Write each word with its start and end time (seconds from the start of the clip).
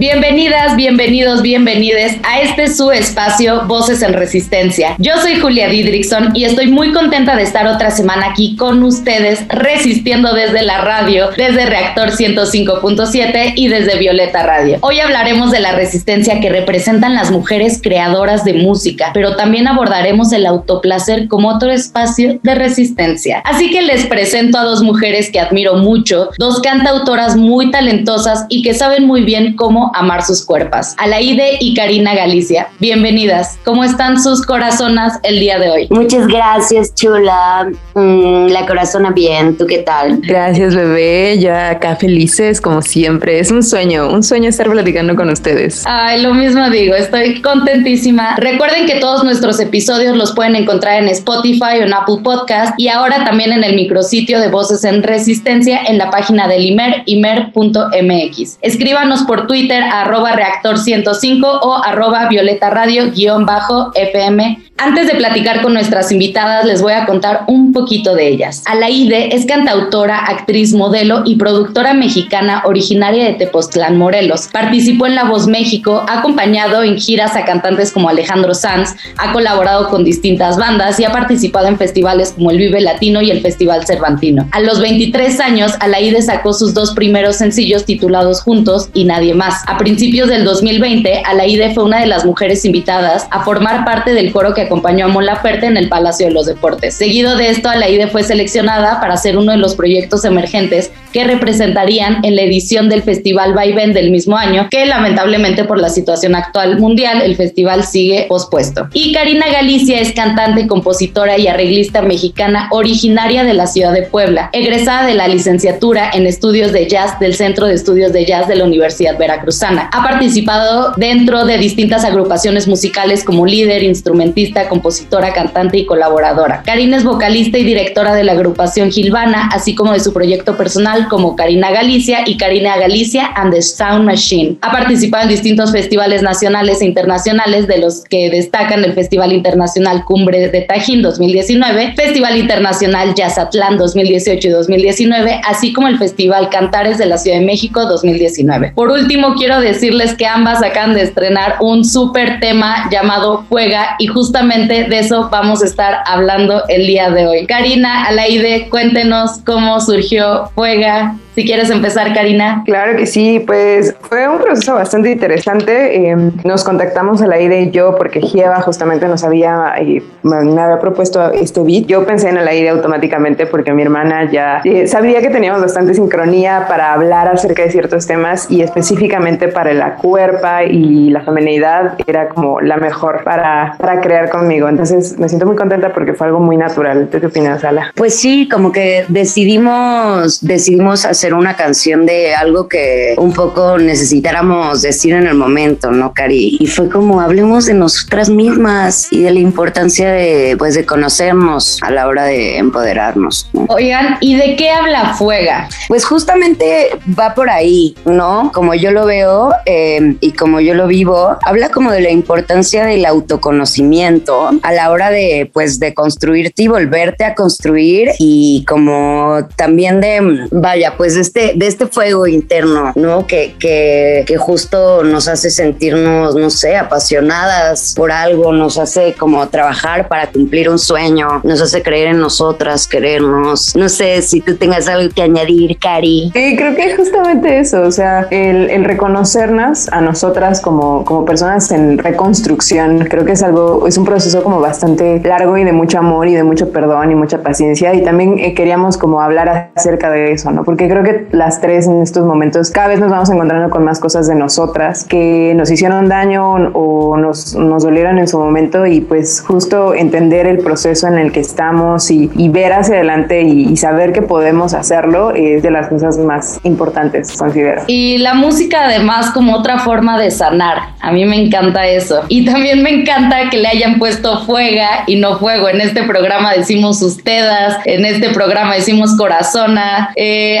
Bienvenidas, 0.00 0.76
bienvenidos, 0.76 1.42
bienvenides 1.42 2.16
a 2.22 2.40
este 2.40 2.68
su 2.68 2.90
espacio 2.90 3.66
Voces 3.66 4.00
en 4.00 4.14
Resistencia. 4.14 4.94
Yo 4.96 5.18
soy 5.20 5.38
Julia 5.38 5.68
Didrikson 5.68 6.34
y 6.34 6.44
estoy 6.44 6.68
muy 6.68 6.94
contenta 6.94 7.36
de 7.36 7.42
estar 7.42 7.66
otra 7.66 7.90
semana 7.90 8.28
aquí 8.30 8.56
con 8.56 8.82
ustedes 8.82 9.44
resistiendo 9.48 10.32
desde 10.32 10.62
la 10.62 10.80
radio, 10.80 11.28
desde 11.36 11.66
Reactor 11.66 12.12
105.7 12.12 13.52
y 13.56 13.68
desde 13.68 13.98
Violeta 13.98 14.42
Radio. 14.42 14.78
Hoy 14.80 15.00
hablaremos 15.00 15.50
de 15.50 15.60
la 15.60 15.72
resistencia 15.72 16.40
que 16.40 16.48
representan 16.48 17.12
las 17.12 17.30
mujeres 17.30 17.78
creadoras 17.82 18.42
de 18.42 18.54
música, 18.54 19.10
pero 19.12 19.36
también 19.36 19.68
abordaremos 19.68 20.32
el 20.32 20.46
autoplacer 20.46 21.28
como 21.28 21.50
otro 21.50 21.70
espacio 21.70 22.40
de 22.42 22.54
resistencia. 22.54 23.42
Así 23.44 23.70
que 23.70 23.82
les 23.82 24.06
presento 24.06 24.56
a 24.56 24.64
dos 24.64 24.82
mujeres 24.82 25.30
que 25.30 25.40
admiro 25.40 25.76
mucho, 25.76 26.30
dos 26.38 26.60
cantautoras 26.60 27.36
muy 27.36 27.70
talentosas 27.70 28.46
y 28.48 28.62
que 28.62 28.72
saben 28.72 29.06
muy 29.06 29.24
bien 29.24 29.56
cómo 29.56 29.89
amar 29.94 30.22
sus 30.22 30.44
cuerpos. 30.44 30.94
Alaide 30.96 31.58
y 31.60 31.74
Karina 31.74 32.14
Galicia, 32.14 32.68
bienvenidas. 32.78 33.58
¿Cómo 33.64 33.84
están 33.84 34.22
sus 34.22 34.44
corazonas 34.44 35.18
el 35.22 35.40
día 35.40 35.58
de 35.58 35.70
hoy? 35.70 35.86
Muchas 35.90 36.26
gracias, 36.26 36.94
chula. 36.94 37.70
Mm, 37.94 38.46
la 38.48 38.66
corazona 38.66 39.10
bien, 39.10 39.56
¿tú 39.56 39.66
qué 39.66 39.78
tal? 39.78 40.20
Gracias, 40.22 40.74
bebé. 40.74 41.38
Ya 41.38 41.70
acá 41.70 41.96
felices, 41.96 42.60
como 42.60 42.82
siempre. 42.82 43.38
Es 43.38 43.50
un 43.50 43.62
sueño, 43.62 44.08
un 44.10 44.22
sueño 44.22 44.48
estar 44.48 44.70
platicando 44.70 45.16
con 45.16 45.30
ustedes. 45.30 45.84
Ay, 45.86 46.22
lo 46.22 46.34
mismo 46.34 46.68
digo, 46.70 46.94
estoy 46.94 47.40
contentísima. 47.42 48.36
Recuerden 48.36 48.86
que 48.86 49.00
todos 49.00 49.24
nuestros 49.24 49.60
episodios 49.60 50.16
los 50.16 50.32
pueden 50.32 50.56
encontrar 50.56 51.02
en 51.02 51.08
Spotify 51.08 51.80
o 51.80 51.84
en 51.84 51.94
Apple 51.94 52.18
Podcast 52.22 52.78
y 52.78 52.88
ahora 52.88 53.24
también 53.24 53.52
en 53.52 53.64
el 53.64 53.74
micrositio 53.74 54.40
de 54.40 54.48
Voces 54.48 54.84
en 54.84 55.02
Resistencia 55.02 55.80
en 55.86 55.98
la 55.98 56.10
página 56.10 56.48
del 56.48 56.64
IMER, 56.64 57.02
imer.mx. 57.06 58.58
Escríbanos 58.62 59.22
por 59.22 59.46
Twitter 59.46 59.79
arroba 59.82 60.32
reactor 60.32 60.78
105 60.78 61.60
o 61.62 61.82
arroba 61.82 62.28
violeta 62.28 62.70
radio 62.70 63.10
guion 63.10 63.46
bajo 63.46 63.92
FM. 63.94 64.70
Antes 64.82 65.08
de 65.08 65.14
platicar 65.14 65.60
con 65.60 65.74
nuestras 65.74 66.10
invitadas, 66.10 66.64
les 66.64 66.80
voy 66.80 66.94
a 66.94 67.04
contar 67.04 67.44
un 67.48 67.70
poquito 67.70 68.14
de 68.14 68.28
ellas. 68.28 68.64
Alaide 68.66 69.36
es 69.36 69.44
cantautora, 69.44 70.18
actriz, 70.18 70.72
modelo 70.72 71.22
y 71.26 71.36
productora 71.36 71.92
mexicana 71.92 72.62
originaria 72.64 73.26
de 73.26 73.34
Tepoztlán, 73.34 73.98
Morelos. 73.98 74.48
Participó 74.50 75.06
en 75.06 75.16
La 75.16 75.24
Voz 75.24 75.46
México, 75.48 76.06
ha 76.08 76.20
acompañado 76.20 76.82
en 76.82 76.98
giras 76.98 77.36
a 77.36 77.44
cantantes 77.44 77.92
como 77.92 78.08
Alejandro 78.08 78.54
Sanz, 78.54 78.96
ha 79.18 79.34
colaborado 79.34 79.90
con 79.90 80.02
distintas 80.02 80.56
bandas 80.56 80.98
y 80.98 81.04
ha 81.04 81.12
participado 81.12 81.66
en 81.66 81.76
festivales 81.76 82.32
como 82.32 82.50
el 82.50 82.56
Vive 82.56 82.80
Latino 82.80 83.20
y 83.20 83.30
el 83.30 83.42
Festival 83.42 83.86
Cervantino. 83.86 84.48
A 84.52 84.60
los 84.60 84.80
23 84.80 85.40
años, 85.40 85.72
Alaide 85.80 86.22
sacó 86.22 86.54
sus 86.54 86.72
dos 86.72 86.92
primeros 86.92 87.36
sencillos 87.36 87.84
titulados 87.84 88.40
Juntos 88.40 88.88
y 88.94 89.04
Nadie 89.04 89.34
Más. 89.34 89.62
A 89.70 89.78
principios 89.78 90.28
del 90.28 90.42
2020, 90.42 91.22
Alaide 91.24 91.72
fue 91.72 91.84
una 91.84 92.00
de 92.00 92.06
las 92.06 92.24
mujeres 92.24 92.64
invitadas 92.64 93.28
a 93.30 93.44
formar 93.44 93.84
parte 93.84 94.12
del 94.14 94.32
coro 94.32 94.52
que 94.52 94.62
acompañó 94.62 95.04
a 95.04 95.08
Mon 95.08 95.24
Laferte 95.24 95.66
en 95.66 95.76
el 95.76 95.88
Palacio 95.88 96.26
de 96.26 96.32
los 96.32 96.46
Deportes. 96.46 96.96
Seguido 96.96 97.36
de 97.36 97.50
esto, 97.50 97.68
Alaide 97.68 98.08
fue 98.08 98.24
seleccionada 98.24 99.00
para 99.00 99.16
ser 99.16 99.38
uno 99.38 99.52
de 99.52 99.58
los 99.58 99.76
proyectos 99.76 100.24
emergentes 100.24 100.90
que 101.12 101.22
representarían 101.22 102.24
en 102.24 102.34
la 102.34 102.42
edición 102.42 102.88
del 102.88 103.02
Festival 103.02 103.54
Vaivén 103.54 103.92
del 103.92 104.10
mismo 104.10 104.36
año, 104.36 104.66
que 104.70 104.86
lamentablemente 104.86 105.62
por 105.62 105.78
la 105.78 105.88
situación 105.88 106.34
actual 106.34 106.80
mundial, 106.80 107.22
el 107.22 107.36
festival 107.36 107.84
sigue 107.84 108.26
pospuesto. 108.28 108.88
Y 108.92 109.12
Karina 109.12 109.46
Galicia 109.52 110.00
es 110.00 110.12
cantante, 110.12 110.66
compositora 110.66 111.38
y 111.38 111.46
arreglista 111.46 112.02
mexicana 112.02 112.68
originaria 112.72 113.44
de 113.44 113.54
la 113.54 113.68
ciudad 113.68 113.92
de 113.92 114.02
Puebla, 114.02 114.50
egresada 114.52 115.06
de 115.06 115.14
la 115.14 115.28
licenciatura 115.28 116.10
en 116.12 116.26
estudios 116.26 116.72
de 116.72 116.88
jazz 116.88 117.20
del 117.20 117.34
Centro 117.34 117.66
de 117.66 117.74
Estudios 117.74 118.12
de 118.12 118.24
Jazz 118.24 118.48
de 118.48 118.56
la 118.56 118.64
Universidad 118.64 119.16
Veracruzana. 119.60 119.90
Ha 119.92 120.02
participado 120.02 120.94
dentro 120.96 121.44
de 121.44 121.58
distintas 121.58 122.04
agrupaciones 122.04 122.66
musicales 122.66 123.24
como 123.24 123.46
líder, 123.46 123.82
instrumentista, 123.82 124.68
compositora, 124.68 125.32
cantante 125.32 125.78
y 125.78 125.86
colaboradora. 125.86 126.62
Karina 126.64 126.96
es 126.96 127.04
vocalista 127.04 127.58
y 127.58 127.64
directora 127.64 128.14
de 128.14 128.24
la 128.24 128.32
agrupación 128.32 128.90
Gilvana, 128.90 129.48
así 129.52 129.74
como 129.74 129.92
de 129.92 130.00
su 130.00 130.12
proyecto 130.12 130.56
personal 130.56 131.08
como 131.08 131.36
Karina 131.36 131.70
Galicia 131.70 132.20
y 132.26 132.36
Karina 132.36 132.76
Galicia 132.76 133.30
and 133.36 133.52
the 133.52 133.62
Sound 133.62 134.04
Machine. 134.04 134.56
Ha 134.62 134.72
participado 134.72 135.24
en 135.24 135.30
distintos 135.30 135.72
festivales 135.72 136.22
nacionales 136.22 136.80
e 136.80 136.86
internacionales, 136.86 137.66
de 137.66 137.78
los 137.78 138.04
que 138.04 138.30
destacan 138.30 138.84
el 138.84 138.92
Festival 138.94 139.32
Internacional 139.32 140.04
Cumbre 140.04 140.48
de 140.48 140.60
Tajín 140.62 141.02
2019, 141.02 141.94
Festival 141.96 142.36
Internacional 142.36 143.14
Jazzatlán 143.14 143.76
2018 143.76 144.48
y 144.48 144.50
2019, 144.50 145.40
así 145.46 145.72
como 145.72 145.88
el 145.88 145.98
Festival 145.98 146.48
Cantares 146.48 146.98
de 146.98 147.06
la 147.06 147.18
Ciudad 147.18 147.38
de 147.38 147.44
México 147.44 147.86
2019. 147.86 148.72
Por 148.74 148.90
último, 148.90 149.34
quiero 149.40 149.58
decirles 149.58 150.14
que 150.16 150.26
ambas 150.26 150.62
acaban 150.62 150.92
de 150.92 151.00
estrenar 151.00 151.56
un 151.60 151.82
súper 151.82 152.40
tema 152.40 152.90
llamado 152.90 153.46
Juega 153.48 153.96
y 153.98 154.06
justamente 154.06 154.84
de 154.84 154.98
eso 154.98 155.30
vamos 155.32 155.62
a 155.62 155.64
estar 155.64 156.00
hablando 156.04 156.62
el 156.68 156.86
día 156.86 157.08
de 157.08 157.26
hoy. 157.26 157.46
Karina, 157.46 158.04
Alaide, 158.04 158.68
cuéntenos 158.68 159.38
cómo 159.46 159.80
surgió 159.80 160.50
Juega 160.54 161.16
si 161.34 161.44
quieres 161.44 161.70
empezar, 161.70 162.12
Karina. 162.12 162.62
Claro 162.66 162.96
que 162.96 163.06
sí, 163.06 163.42
pues 163.46 163.94
fue 164.02 164.28
un 164.28 164.38
proceso 164.38 164.74
bastante 164.74 165.12
interesante. 165.12 166.08
Em, 166.08 166.32
nos 166.44 166.64
contactamos 166.64 167.22
a 167.22 167.26
la 167.26 167.40
idea 167.40 167.60
y 167.60 167.70
yo 167.70 167.96
porque 167.96 168.20
Gieva 168.20 168.60
justamente 168.62 169.06
nos 169.06 169.22
había, 169.22 169.74
eh, 169.78 170.02
me 170.22 170.36
había 170.36 170.78
propuesto 170.80 171.32
este 171.32 171.62
beat. 171.62 171.86
Yo 171.86 172.04
pensé 172.04 172.28
en 172.30 172.44
la 172.44 172.52
idea 172.52 172.72
automáticamente 172.72 173.46
porque 173.46 173.72
mi 173.72 173.82
hermana 173.82 174.30
ya 174.30 174.60
eh, 174.64 174.86
sabía 174.86 175.20
que 175.20 175.28
teníamos 175.28 175.60
bastante 175.60 175.94
sincronía 175.94 176.66
para 176.68 176.92
hablar 176.92 177.28
acerca 177.28 177.62
de 177.62 177.70
ciertos 177.70 178.06
temas 178.06 178.50
y 178.50 178.62
específicamente 178.62 179.48
para 179.48 179.72
la 179.72 179.94
cuerpa 179.96 180.64
y 180.64 181.10
la 181.10 181.20
feminidad 181.20 181.94
era 182.06 182.28
como 182.28 182.60
la 182.60 182.76
mejor 182.76 183.22
para, 183.24 183.76
para 183.78 184.00
crear 184.00 184.30
conmigo. 184.30 184.68
Entonces 184.68 185.18
me 185.18 185.28
siento 185.28 185.46
muy 185.46 185.56
contenta 185.56 185.92
porque 185.92 186.12
fue 186.12 186.26
algo 186.26 186.40
muy 186.40 186.56
natural. 186.56 187.08
¿Tú 187.10 187.20
qué 187.20 187.26
opinas, 187.26 187.62
Ala? 187.64 187.92
Pues 187.94 188.18
sí, 188.18 188.48
como 188.48 188.72
que 188.72 189.04
decidimos, 189.08 190.40
decidimos 190.44 191.04
hacer 191.04 191.19
una 191.28 191.56
canción 191.56 192.06
de 192.06 192.34
algo 192.34 192.68
que 192.68 193.14
un 193.18 193.32
poco 193.32 193.78
necesitáramos 193.78 194.82
decir 194.82 195.14
en 195.14 195.26
el 195.26 195.34
momento, 195.34 195.90
¿no, 195.90 196.12
Cari? 196.12 196.56
Y 196.58 196.66
fue 196.66 196.88
como 196.88 197.20
hablemos 197.20 197.66
de 197.66 197.74
nosotras 197.74 198.30
mismas 198.30 199.08
y 199.10 199.22
de 199.22 199.30
la 199.30 199.40
importancia 199.40 200.10
de, 200.10 200.56
pues, 200.58 200.74
de 200.74 200.86
conocernos 200.86 201.78
a 201.82 201.90
la 201.90 202.06
hora 202.08 202.24
de 202.24 202.58
empoderarnos. 202.58 203.48
Oigan, 203.68 204.16
¿y 204.20 204.36
de 204.36 204.56
qué 204.56 204.70
habla 204.70 205.14
Fuega? 205.14 205.68
Pues 205.88 206.04
justamente 206.04 206.90
va 207.18 207.34
por 207.34 207.50
ahí, 207.50 207.94
¿no? 208.04 208.50
Como 208.52 208.74
yo 208.74 208.90
lo 208.90 209.06
veo 209.06 209.52
em, 209.66 210.16
y 210.20 210.32
como 210.32 210.60
yo 210.60 210.74
lo 210.74 210.86
vivo, 210.86 211.36
habla 211.42 211.70
como 211.70 211.92
de 211.92 212.00
la 212.00 212.10
importancia 212.10 212.84
del 212.84 213.04
autoconocimiento 213.04 214.50
a 214.62 214.72
la 214.72 214.90
hora 214.90 215.10
de, 215.10 215.50
pues, 215.52 215.78
de 215.78 215.94
construirte 215.94 216.62
y 216.62 216.68
volverte 216.68 217.24
a 217.24 217.34
construir 217.34 218.10
y 218.18 218.64
como 218.66 219.48
también 219.56 220.00
de 220.00 220.20
vaya, 220.50 220.94
pues 220.96 221.09
de 221.14 221.20
este, 221.20 221.52
de 221.56 221.66
este 221.66 221.86
fuego 221.86 222.26
interno, 222.26 222.92
¿no? 222.94 223.26
Que, 223.26 223.56
que, 223.58 224.24
que 224.26 224.36
justo 224.36 225.02
nos 225.02 225.28
hace 225.28 225.50
sentirnos, 225.50 226.34
no 226.34 226.50
sé, 226.50 226.76
apasionadas 226.76 227.94
por 227.96 228.12
algo, 228.12 228.52
nos 228.52 228.78
hace 228.78 229.14
como 229.14 229.46
trabajar 229.48 230.08
para 230.08 230.30
cumplir 230.30 230.68
un 230.68 230.78
sueño, 230.78 231.40
nos 231.44 231.60
hace 231.60 231.82
creer 231.82 232.08
en 232.08 232.20
nosotras, 232.20 232.86
querernos. 232.86 233.74
No 233.76 233.88
sé 233.88 234.22
si 234.22 234.40
tú 234.40 234.56
tengas 234.56 234.88
algo 234.88 235.12
que 235.14 235.22
añadir, 235.22 235.78
Cari. 235.78 236.30
Sí, 236.34 236.56
creo 236.56 236.74
que 236.74 236.90
es 236.90 236.96
justamente 236.96 237.58
eso, 237.58 237.82
o 237.82 237.90
sea, 237.90 238.26
el, 238.30 238.70
el 238.70 238.84
reconocernos 238.84 239.88
a 239.88 240.00
nosotras 240.00 240.60
como, 240.60 241.04
como 241.04 241.24
personas 241.24 241.70
en 241.70 241.98
reconstrucción, 241.98 243.06
creo 243.06 243.24
que 243.24 243.32
es 243.32 243.42
algo, 243.42 243.86
es 243.86 243.96
un 243.98 244.04
proceso 244.04 244.42
como 244.42 244.60
bastante 244.60 245.20
largo 245.24 245.56
y 245.56 245.64
de 245.64 245.72
mucho 245.72 245.98
amor 245.98 246.28
y 246.28 246.34
de 246.34 246.42
mucho 246.42 246.70
perdón 246.70 247.10
y 247.10 247.14
mucha 247.14 247.42
paciencia 247.42 247.94
y 247.94 248.02
también 248.02 248.38
eh, 248.38 248.54
queríamos 248.54 248.96
como 248.96 249.20
hablar 249.20 249.70
acerca 249.74 250.10
de 250.10 250.32
eso, 250.32 250.50
¿no? 250.50 250.64
Porque 250.64 250.88
creo 250.88 250.99
creo 251.02 251.28
que 251.28 251.36
las 251.36 251.60
tres 251.60 251.86
en 251.86 252.02
estos 252.02 252.24
momentos 252.24 252.70
cada 252.70 252.88
vez 252.88 253.00
nos 253.00 253.10
vamos 253.10 253.30
encontrando 253.30 253.70
con 253.70 253.84
más 253.84 253.98
cosas 253.98 254.26
de 254.26 254.34
nosotras 254.34 255.04
que 255.04 255.52
nos 255.56 255.70
hicieron 255.70 256.08
daño 256.08 256.52
o 256.72 257.16
nos, 257.16 257.54
nos 257.54 257.82
dolieron 257.82 258.18
en 258.18 258.28
su 258.28 258.38
momento 258.38 258.86
y 258.86 259.00
pues 259.00 259.42
justo 259.46 259.94
entender 259.94 260.46
el 260.46 260.58
proceso 260.58 261.06
en 261.06 261.18
el 261.18 261.32
que 261.32 261.40
estamos 261.40 262.10
y, 262.10 262.28
ver 262.50 262.72
hacia 262.72 262.96
adelante 262.96 263.42
y, 263.42 263.76
saber 263.76 264.12
que 264.12 264.20
podemos 264.20 264.74
hacerlo 264.74 265.30
es 265.30 265.62
de 265.62 265.70
las 265.70 265.88
cosas 265.88 266.18
más 266.18 266.60
importantes, 266.64 267.36
considero. 267.38 267.82
Y 267.86 268.18
la 268.18 268.34
música 268.34 268.84
además 268.84 269.30
como 269.30 269.56
otra 269.56 269.78
forma 269.78 270.20
de 270.20 270.30
sanar. 270.30 270.78
A 271.00 271.12
mí 271.12 271.24
me 271.24 271.42
encanta 271.42 271.86
eso. 271.86 272.24
Y 272.28 272.44
también 272.44 272.82
me 272.82 272.90
encanta 272.90 273.48
que 273.50 273.56
le 273.56 273.68
hayan 273.68 273.98
puesto 273.98 274.44
fuega 274.44 275.04
y 275.06 275.16
no 275.16 275.38
fuego. 275.38 275.68
En 275.68 275.80
este 275.80 276.02
programa 276.02 276.52
decimos 276.52 277.00
ustedes, 277.00 277.74
en 277.84 278.04
este 278.04 278.30
programa 278.30 278.74
decimos 278.74 279.16
corazona. 279.16 280.10
Eh, 280.16 280.58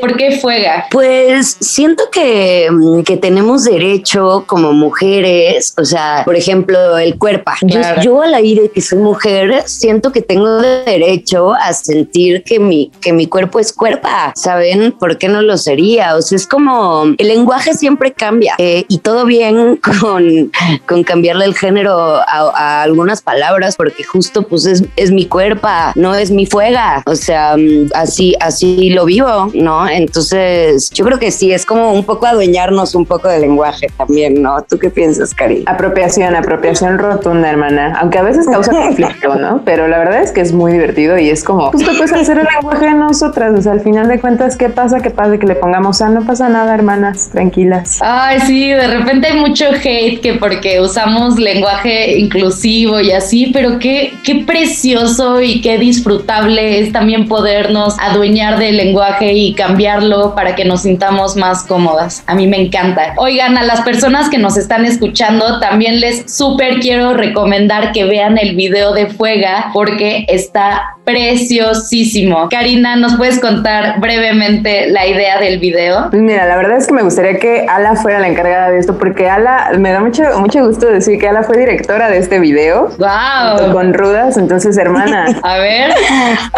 ¿por 0.00 0.16
qué 0.16 0.38
fuega? 0.38 0.86
Pues 0.90 1.56
siento 1.60 2.04
que, 2.10 2.68
mm, 2.70 3.02
que 3.02 3.16
tenemos 3.16 3.64
derecho 3.64 4.44
como 4.46 4.72
mujeres, 4.72 5.74
o 5.76 5.84
sea, 5.84 6.22
por 6.24 6.36
ejemplo, 6.36 6.98
el 6.98 7.18
cuerpo. 7.18 7.52
Yo, 7.62 7.80
yo 8.02 8.22
al 8.22 8.34
aire 8.34 8.70
que 8.70 8.80
soy 8.80 8.98
mujer, 8.98 9.64
siento 9.66 10.12
que 10.12 10.22
tengo 10.22 10.60
derecho 10.60 11.52
a 11.52 11.72
sentir 11.72 12.42
que 12.44 12.58
mi, 12.58 12.90
que 13.00 13.12
mi 13.12 13.26
cuerpo 13.26 13.58
es 13.58 13.72
cuerpo. 13.72 14.08
¿Saben 14.34 14.92
por 14.92 15.18
qué 15.18 15.28
no 15.28 15.42
lo 15.42 15.56
sería? 15.56 16.16
O 16.16 16.22
sea, 16.22 16.36
es 16.36 16.46
como 16.46 17.04
el 17.16 17.28
lenguaje 17.28 17.74
siempre 17.74 18.12
cambia 18.12 18.54
eh, 18.58 18.84
y 18.88 18.98
todo 18.98 19.24
bien 19.24 19.76
con, 20.00 20.50
con 20.86 21.04
cambiarle 21.04 21.44
el 21.44 21.54
género 21.54 22.16
a, 22.16 22.82
algunas 22.82 23.22
palabras 23.22 23.76
porque 23.76 24.04
justo 24.04 24.42
pues 24.42 24.66
es, 24.66 24.84
es 24.96 25.10
mi 25.10 25.26
cuerpo, 25.26 25.68
no 25.94 26.14
es 26.14 26.30
mi 26.30 26.46
fuega. 26.46 27.02
O 27.06 27.14
sea, 27.14 27.56
mm, 27.56 27.90
así, 27.94 28.34
así 28.40 28.90
lo 28.90 29.04
vivo, 29.04 29.50
¿no? 29.58 29.88
Entonces, 29.88 30.90
yo 30.90 31.04
creo 31.04 31.18
que 31.18 31.30
sí, 31.30 31.52
es 31.52 31.66
como 31.66 31.92
un 31.92 32.04
poco 32.04 32.26
adueñarnos 32.26 32.94
un 32.94 33.06
poco 33.06 33.28
del 33.28 33.42
lenguaje 33.42 33.88
también, 33.96 34.42
¿no? 34.42 34.62
¿Tú 34.62 34.78
qué 34.78 34.90
piensas, 34.90 35.34
Cari? 35.34 35.64
Apropiación, 35.66 36.34
apropiación 36.34 36.98
rotunda, 36.98 37.50
hermana. 37.50 37.96
Aunque 38.00 38.18
a 38.18 38.22
veces 38.22 38.46
causa 38.46 38.70
conflicto, 38.82 39.34
¿no? 39.36 39.62
Pero 39.64 39.88
la 39.88 39.98
verdad 39.98 40.22
es 40.22 40.32
que 40.32 40.40
es 40.40 40.52
muy 40.52 40.72
divertido 40.72 41.18
y 41.18 41.30
es 41.30 41.44
como, 41.44 41.70
justo 41.70 41.90
pues 41.96 42.12
hacer 42.12 42.38
el 42.38 42.46
lenguaje 42.54 42.86
de 42.86 42.94
nosotras. 42.94 43.58
O 43.58 43.62
sea, 43.62 43.72
al 43.72 43.80
final 43.80 44.08
de 44.08 44.20
cuentas, 44.20 44.56
¿qué 44.56 44.68
pasa? 44.68 45.00
¿Qué 45.00 45.10
pasa? 45.10 45.38
Que 45.38 45.46
le 45.46 45.54
pongamos, 45.54 46.00
ah, 46.02 46.08
no 46.08 46.24
pasa 46.24 46.48
nada, 46.48 46.74
hermanas, 46.74 47.30
tranquilas. 47.30 47.98
Ay, 48.00 48.40
sí, 48.40 48.68
de 48.68 48.86
repente 48.86 49.28
hay 49.28 49.38
mucho 49.38 49.66
hate 49.66 50.20
que 50.20 50.34
porque 50.34 50.80
usamos 50.80 51.38
lenguaje 51.38 52.18
inclusivo 52.18 53.00
y 53.00 53.12
así, 53.12 53.50
pero 53.52 53.78
qué, 53.78 54.12
qué 54.24 54.44
precioso 54.46 55.40
y 55.40 55.60
qué 55.60 55.78
disfrutable 55.78 56.80
es 56.80 56.92
también 56.92 57.28
podernos 57.28 57.96
adueñar 57.98 58.58
del 58.58 58.76
lenguaje 58.76 59.32
y 59.32 59.47
cambiarlo 59.54 60.34
para 60.34 60.54
que 60.54 60.64
nos 60.64 60.82
sintamos 60.82 61.36
más 61.36 61.64
cómodas. 61.64 62.22
A 62.26 62.34
mí 62.34 62.46
me 62.46 62.60
encanta. 62.60 63.14
Oigan, 63.16 63.56
a 63.56 63.62
las 63.62 63.82
personas 63.82 64.28
que 64.28 64.38
nos 64.38 64.56
están 64.56 64.84
escuchando, 64.84 65.60
también 65.60 66.00
les 66.00 66.34
súper 66.34 66.80
quiero 66.80 67.14
recomendar 67.14 67.92
que 67.92 68.04
vean 68.04 68.38
el 68.38 68.56
video 68.56 68.92
de 68.92 69.06
Fuega 69.06 69.70
porque 69.72 70.24
está 70.28 70.97
preciosísimo. 71.08 72.50
Karina, 72.50 72.94
¿nos 72.96 73.16
puedes 73.16 73.38
contar 73.38 73.98
brevemente 73.98 74.90
la 74.90 75.06
idea 75.06 75.40
del 75.40 75.58
video? 75.58 76.10
Pues 76.10 76.20
mira, 76.20 76.46
la 76.46 76.58
verdad 76.58 76.76
es 76.76 76.86
que 76.86 76.92
me 76.92 77.02
gustaría 77.02 77.38
que 77.38 77.64
Ala 77.66 77.96
fuera 77.96 78.20
la 78.20 78.28
encargada 78.28 78.70
de 78.70 78.78
esto 78.78 78.98
porque 78.98 79.26
Ala, 79.26 79.70
me 79.78 79.90
da 79.90 80.00
mucho, 80.00 80.22
mucho 80.38 80.66
gusto 80.66 80.84
decir 80.86 81.18
que 81.18 81.26
Ala 81.26 81.44
fue 81.44 81.56
directora 81.56 82.10
de 82.10 82.18
este 82.18 82.38
video. 82.38 82.90
¡Wow! 82.98 83.72
Con 83.72 83.94
Rudas, 83.94 84.36
entonces 84.36 84.76
hermana. 84.76 85.34
A 85.42 85.56
ver. 85.56 85.94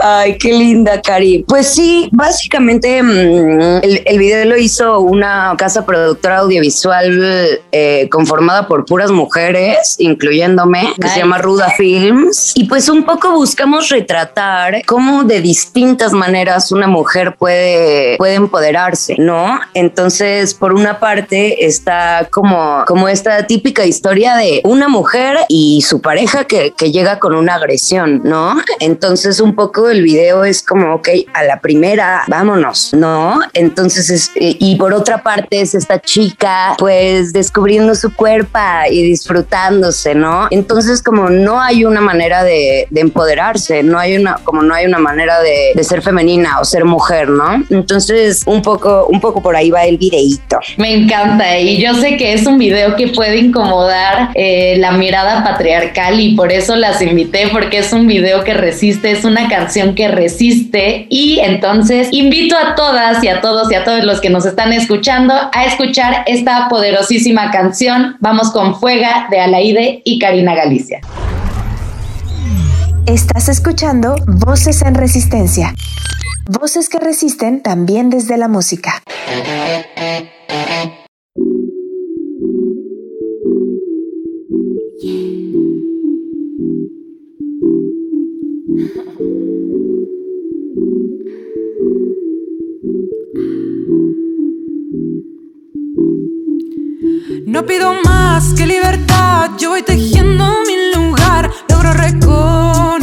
Ay, 0.02 0.36
qué 0.36 0.52
linda, 0.52 1.00
Cari. 1.00 1.44
Pues 1.46 1.68
sí, 1.68 2.08
básicamente 2.10 3.00
mm, 3.04 3.82
el, 4.04 4.18
video 4.18 4.46
lo 4.46 4.56
hizo 4.56 4.98
una 4.98 5.54
casa 5.58 5.86
productora 5.86 6.38
audiovisual 6.38 7.60
eh, 7.70 8.08
conformada 8.10 8.66
por 8.66 8.84
puras 8.84 9.12
mujeres, 9.12 9.94
incluyéndome, 9.98 10.92
que 11.00 11.08
se 11.08 11.20
llama 11.20 11.38
Ruda 11.38 11.70
Films. 11.76 12.52
Y 12.56 12.64
pues 12.64 12.88
un 12.88 13.04
poco 13.04 13.30
buscamos 13.30 13.90
retratar 13.90 14.39
cómo 14.86 15.24
de 15.24 15.40
distintas 15.40 16.12
maneras 16.12 16.72
una 16.72 16.86
mujer 16.86 17.36
puede, 17.36 18.16
puede 18.16 18.34
empoderarse, 18.34 19.16
¿no? 19.18 19.60
Entonces, 19.74 20.54
por 20.54 20.72
una 20.72 20.98
parte 20.98 21.66
está 21.66 22.28
como, 22.30 22.84
como 22.86 23.08
esta 23.08 23.46
típica 23.46 23.84
historia 23.84 24.36
de 24.36 24.60
una 24.64 24.88
mujer 24.88 25.38
y 25.48 25.82
su 25.82 26.00
pareja 26.00 26.44
que, 26.44 26.72
que 26.76 26.92
llega 26.92 27.18
con 27.18 27.34
una 27.34 27.54
agresión, 27.54 28.22
¿no? 28.24 28.60
Entonces, 28.80 29.40
un 29.40 29.54
poco 29.54 29.88
el 29.88 30.02
video 30.02 30.44
es 30.44 30.62
como, 30.62 30.94
ok, 30.94 31.08
a 31.34 31.44
la 31.44 31.60
primera, 31.60 32.24
vámonos, 32.28 32.92
¿no? 32.92 33.40
Entonces, 33.52 34.10
es, 34.10 34.30
y 34.34 34.76
por 34.76 34.92
otra 34.92 35.22
parte 35.22 35.60
es 35.60 35.74
esta 35.74 36.00
chica, 36.00 36.74
pues, 36.78 37.32
descubriendo 37.32 37.94
su 37.94 38.14
cuerpo 38.14 38.50
y 38.90 39.02
disfrutándose, 39.02 40.14
¿no? 40.14 40.48
Entonces, 40.50 41.02
como 41.02 41.30
no 41.30 41.60
hay 41.60 41.84
una 41.84 42.00
manera 42.00 42.42
de, 42.42 42.86
de 42.90 43.00
empoderarse, 43.00 43.82
no 43.82 43.98
hay 43.98 44.16
una 44.16 44.29
como 44.44 44.62
no 44.62 44.74
hay 44.74 44.86
una 44.86 44.98
manera 44.98 45.36
de, 45.40 45.82
ser 45.84 46.02
femenina 46.02 46.60
o 46.60 46.64
ser 46.64 46.84
mujer, 46.84 47.28
¿no? 47.28 47.64
Entonces, 47.70 48.42
un 48.46 48.62
poco, 48.62 49.06
un 49.08 49.20
poco 49.20 49.42
por 49.42 49.56
ahí 49.56 49.70
va 49.70 49.84
el 49.84 49.98
videíto. 49.98 50.58
Me 50.76 50.94
encanta 50.94 51.58
y 51.58 51.78
yo 51.78 51.94
sé 51.94 52.16
que 52.16 52.32
es 52.34 52.46
un 52.46 52.58
video 52.58 52.96
que 52.96 53.08
puede 53.08 53.38
incomodar 53.38 54.30
eh, 54.34 54.76
la 54.78 54.92
mirada 54.92 55.42
patriarcal 55.42 56.20
y 56.20 56.34
por 56.34 56.52
eso 56.52 56.76
las 56.76 57.02
invité 57.02 57.48
porque 57.48 57.78
es 57.78 57.92
un 57.92 58.06
video 58.06 58.44
que 58.44 58.54
resiste, 58.54 59.10
es 59.10 59.24
una 59.24 59.48
canción 59.48 59.94
que 59.94 60.08
resiste 60.08 61.06
y 61.08 61.40
entonces 61.40 62.08
invito 62.12 62.56
a 62.56 62.74
todas 62.74 63.22
y 63.24 63.28
a 63.28 63.40
todos 63.40 63.70
y 63.72 63.74
a 63.74 63.84
todos 63.84 64.04
los 64.04 64.20
que 64.20 64.30
nos 64.30 64.46
están 64.46 64.72
escuchando 64.72 65.34
a 65.52 65.64
escuchar 65.64 66.24
esta 66.26 66.68
poderosísima 66.68 67.50
canción. 67.50 68.16
Vamos 68.20 68.50
con 68.50 68.78
Fuega 68.78 69.28
de 69.30 69.40
Alaide 69.40 70.02
y 70.04 70.18
Karina 70.18 70.54
Galicia. 70.54 71.00
Estás 73.10 73.48
escuchando 73.48 74.14
Voces 74.24 74.82
en 74.82 74.94
Resistencia. 74.94 75.74
Voces 76.48 76.88
que 76.88 77.00
resisten 77.00 77.60
también 77.60 78.08
desde 78.08 78.36
la 78.36 78.46
música. 78.46 79.02
No 97.44 97.66
pido 97.66 97.92
más 98.04 98.54
que 98.54 98.66
libertad, 98.66 99.50
yo 99.58 99.70
voy 99.70 99.82
tejiendo 99.82 100.44
mi 100.64 100.94
lugar, 100.94 101.50
logro 101.68 101.92
reconocer 101.92 102.99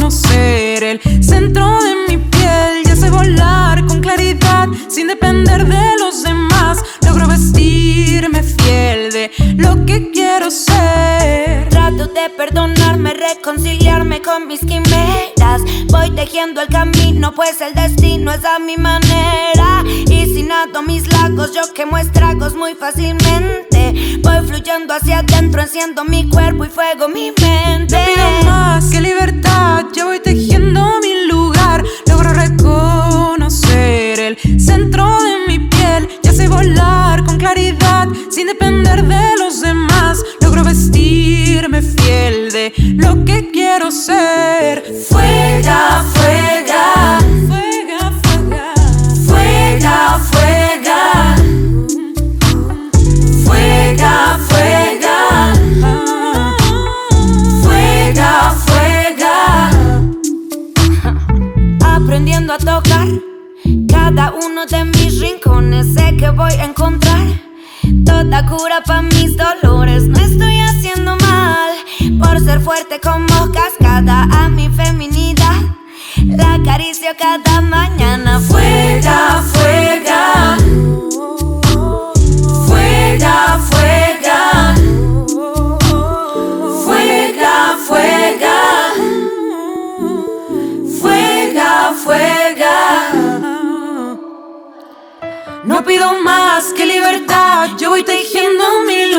el 1.38 1.44
centro 1.44 1.78
de 1.82 1.94
mi 2.08 2.18
piel, 2.18 2.84
ya 2.84 2.96
sé 2.96 3.10
volar 3.10 3.84
con 3.86 4.00
claridad, 4.00 4.68
sin 4.88 5.06
depender 5.06 5.66
de 5.66 5.96
los 5.98 6.22
demás, 6.22 6.82
logro 7.06 7.28
vestirme 7.28 8.42
fiel 8.42 9.12
de 9.12 9.30
lo 9.56 9.86
que 9.86 10.10
quiero 10.10 10.50
ser. 10.50 11.68
Trato 11.68 12.06
de 12.08 12.28
perdonarme, 12.36 13.14
reconciliarme 13.14 14.20
con 14.20 14.48
mis 14.48 14.60
quimeras, 14.60 15.62
voy 15.86 16.10
tejiendo 16.10 16.60
el 16.60 16.68
camino, 16.68 17.32
pues 17.34 17.60
el 17.60 17.72
destino 17.74 18.32
es 18.32 18.44
a 18.44 18.58
mi 18.58 18.76
manera, 18.76 19.84
y 19.86 20.26
si 20.34 20.42
nado 20.42 20.82
mis 20.82 21.06
lagos, 21.12 21.54
yo 21.54 21.72
quemo 21.72 21.98
estragos 21.98 22.54
muy 22.54 22.74
fácilmente. 22.74 24.18
Voy 24.22 24.46
fluyendo 24.46 24.92
hacia 24.92 25.20
adentro, 25.20 25.62
enciendo 25.62 26.04
mi 26.04 26.28
cuerpo 26.28 26.64
y 26.64 26.68
fuego 26.68 27.08
mi 27.08 27.32
mente. 27.40 27.96
No 27.96 28.06
pido 28.06 28.50
más 28.50 28.84
que 28.90 29.00
libertad, 29.00 29.84
yo 29.94 30.06
voy 30.06 30.20
tejiendo 30.20 30.82
mi 31.00 31.07
de 39.02 39.36
los 39.38 39.60
demás. 39.60 40.22
Logro 40.40 40.64
vestirme 40.64 41.82
fiel 41.82 42.50
de 42.50 42.72
lo 42.96 43.24
que 43.24 43.50
quiero 43.50 43.90
ser. 43.90 44.82
Fuega, 45.08 46.04
fuega. 46.14 46.67
Toda 68.28 68.46
cura 68.46 68.82
para 68.84 69.02
mis 69.02 69.36
dolores. 69.36 70.06
No 70.06 70.18
estoy 70.18 70.58
haciendo 70.58 71.16
mal 71.16 71.70
por 72.18 72.40
ser 72.40 72.60
fuerte 72.60 73.00
como 73.00 73.52
cascada 73.52 74.28
a 74.30 74.48
mi 74.48 74.68
feminidad. 74.68 75.56
La 76.26 76.54
acaricio 76.54 77.08
cada 77.18 77.60
mañana. 77.60 78.40
Fuega, 78.40 79.42
fuega. 79.42 79.57
Yo 97.80 97.90
voy 97.90 98.02
tejiendo 98.02 98.64
mi. 98.86 99.17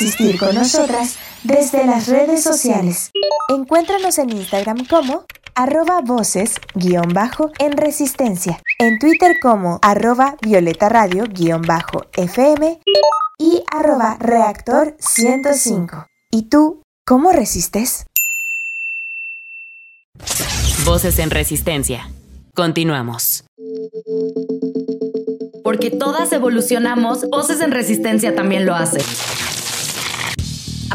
Invitamos 0.00 0.30
a 0.30 0.36
resistir 0.36 0.38
con 0.38 0.54
nosotras 0.54 1.16
desde 1.42 1.86
las 1.86 2.08
redes 2.08 2.42
sociales. 2.42 3.10
Encuéntranos 3.48 4.18
en 4.18 4.30
Instagram 4.30 4.86
como 4.86 5.24
arroba 5.54 6.00
voces 6.00 6.54
guion 6.74 7.08
bajo 7.12 7.50
en 7.58 7.72
resistencia, 7.72 8.62
en 8.78 8.98
Twitter 8.98 9.36
como 9.42 9.78
arroba 9.82 10.36
violeta 10.42 10.88
radio 10.88 11.24
guion 11.28 11.62
bajo 11.62 12.06
fm 12.12 12.80
y 13.38 13.62
arroba 13.70 14.16
reactor 14.20 14.96
105. 14.98 16.06
¿Y 16.30 16.42
tú 16.42 16.82
cómo 17.04 17.32
resistes? 17.32 18.06
Voces 20.84 21.18
en 21.18 21.30
resistencia. 21.30 22.10
Continuamos. 22.54 23.44
Porque 25.62 25.90
todas 25.90 26.32
evolucionamos, 26.32 27.28
Voces 27.30 27.60
en 27.60 27.70
Resistencia 27.70 28.34
también 28.34 28.66
lo 28.66 28.74
hace. 28.74 28.98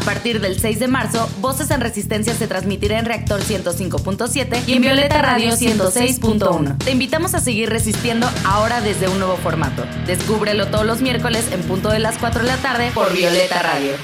A 0.06 0.10
partir 0.10 0.40
del 0.40 0.56
6 0.56 0.78
de 0.78 0.86
marzo, 0.86 1.28
Voces 1.40 1.68
en 1.72 1.80
Resistencia 1.80 2.32
se 2.32 2.46
transmitirá 2.46 3.00
en 3.00 3.06
Reactor 3.06 3.40
105.7 3.40 4.62
y 4.68 4.74
en 4.74 4.82
Violeta 4.82 5.20
Radio 5.20 5.50
106.1. 5.50 6.78
Te 6.78 6.92
invitamos 6.92 7.34
a 7.34 7.40
seguir 7.40 7.70
resistiendo 7.70 8.30
ahora 8.44 8.80
desde 8.80 9.08
un 9.08 9.18
nuevo 9.18 9.36
formato. 9.36 9.84
Descúbrelo 10.06 10.68
todos 10.68 10.86
los 10.86 11.02
miércoles 11.02 11.50
en 11.50 11.60
punto 11.62 11.88
de 11.88 11.98
las 11.98 12.18
4 12.18 12.42
de 12.42 12.46
la 12.46 12.56
tarde 12.58 12.92
por 12.94 13.12
Violeta 13.12 13.60
Radio. 13.60 13.94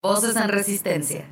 Voces 0.00 0.36
en 0.36 0.48
Resistencia. 0.48 1.31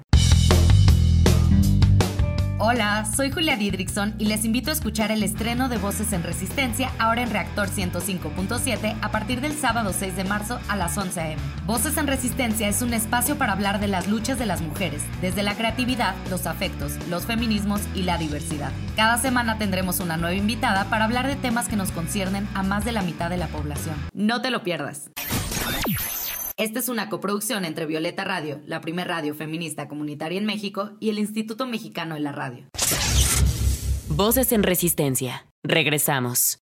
Hola, 2.63 3.07
soy 3.07 3.31
Julia 3.31 3.57
Didrikson 3.57 4.15
y 4.19 4.27
les 4.27 4.45
invito 4.45 4.69
a 4.69 4.75
escuchar 4.75 5.11
el 5.11 5.23
estreno 5.23 5.71
de 5.71 5.79
Voces 5.79 6.13
en 6.13 6.23
Resistencia 6.23 6.93
ahora 6.99 7.23
en 7.23 7.31
Reactor 7.31 7.71
105.7 7.71 8.99
a 9.01 9.11
partir 9.11 9.41
del 9.41 9.55
sábado 9.55 9.95
6 9.99 10.15
de 10.15 10.25
marzo 10.25 10.61
a 10.69 10.77
las 10.77 10.99
11 10.99 11.21
a.m. 11.21 11.43
Voces 11.65 11.97
en 11.97 12.07
Resistencia 12.07 12.69
es 12.69 12.83
un 12.83 12.93
espacio 12.93 13.39
para 13.39 13.55
hablar 13.55 13.81
de 13.81 13.89
las 13.89 14.09
luchas 14.09 14.39
de 14.39 14.45
las 14.45 14.61
mujeres, 14.61 15.01
desde 15.23 15.43
la 15.43 15.55
creatividad, 15.55 16.15
los 16.29 16.45
afectos, 16.45 16.99
los 17.09 17.25
feminismos 17.25 17.81
y 17.95 18.03
la 18.03 18.19
diversidad. 18.19 18.73
Cada 18.95 19.17
semana 19.17 19.57
tendremos 19.57 19.99
una 19.99 20.19
nueva 20.19 20.37
invitada 20.37 20.85
para 20.91 21.07
hablar 21.07 21.29
de 21.29 21.37
temas 21.37 21.67
que 21.67 21.77
nos 21.77 21.91
conciernen 21.93 22.47
a 22.53 22.63
más 22.63 22.85
de 22.85 22.93
la 22.93 23.01
mitad 23.01 23.31
de 23.31 23.39
la 23.39 23.47
población. 23.47 23.95
No 24.13 24.43
te 24.43 24.51
lo 24.51 24.63
pierdas. 24.63 25.11
Esta 26.61 26.79
es 26.79 26.91
una 26.91 27.09
coproducción 27.09 27.65
entre 27.65 27.87
Violeta 27.87 28.23
Radio, 28.23 28.61
la 28.67 28.83
primer 28.83 29.09
radio 29.09 29.35
feminista 29.35 29.89
comunitaria 29.89 30.37
en 30.37 30.45
México, 30.45 30.91
y 31.01 31.09
el 31.09 31.19
Instituto 31.19 31.67
Mexicano 31.67 32.17
de 32.17 32.21
la 32.21 32.33
Radio. 32.33 32.67
Voces 34.09 34.53
en 34.53 34.63
resistencia. 34.63 35.47
Regresamos. 35.63 36.61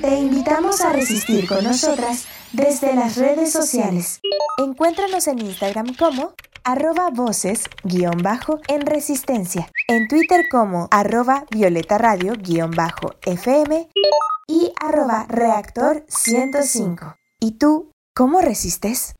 Te 0.00 0.18
invitamos 0.18 0.80
a 0.80 0.94
resistir 0.94 1.46
con 1.46 1.64
nosotras 1.64 2.24
desde 2.52 2.94
las 2.94 3.18
redes 3.18 3.52
sociales. 3.52 4.22
Encuéntranos 4.56 5.26
en 5.26 5.40
Instagram 5.40 5.94
como 5.96 6.32
arroba 6.64 7.10
voces 7.10 7.68
guion 7.84 8.22
bajo 8.22 8.60
en 8.68 8.82
resistencia, 8.86 9.70
en 9.88 10.08
Twitter 10.08 10.46
como 10.50 10.88
arroba 10.90 11.44
violeta 11.50 11.98
radio 11.98 12.34
guion 12.38 12.70
bajo 12.70 13.14
fm 13.22 13.88
y 14.46 14.72
arroba 14.80 15.26
reactor 15.28 16.04
105. 16.08 17.16
¿Y 17.40 17.52
tú 17.52 17.92
cómo 18.14 18.40
resistes? 18.40 19.14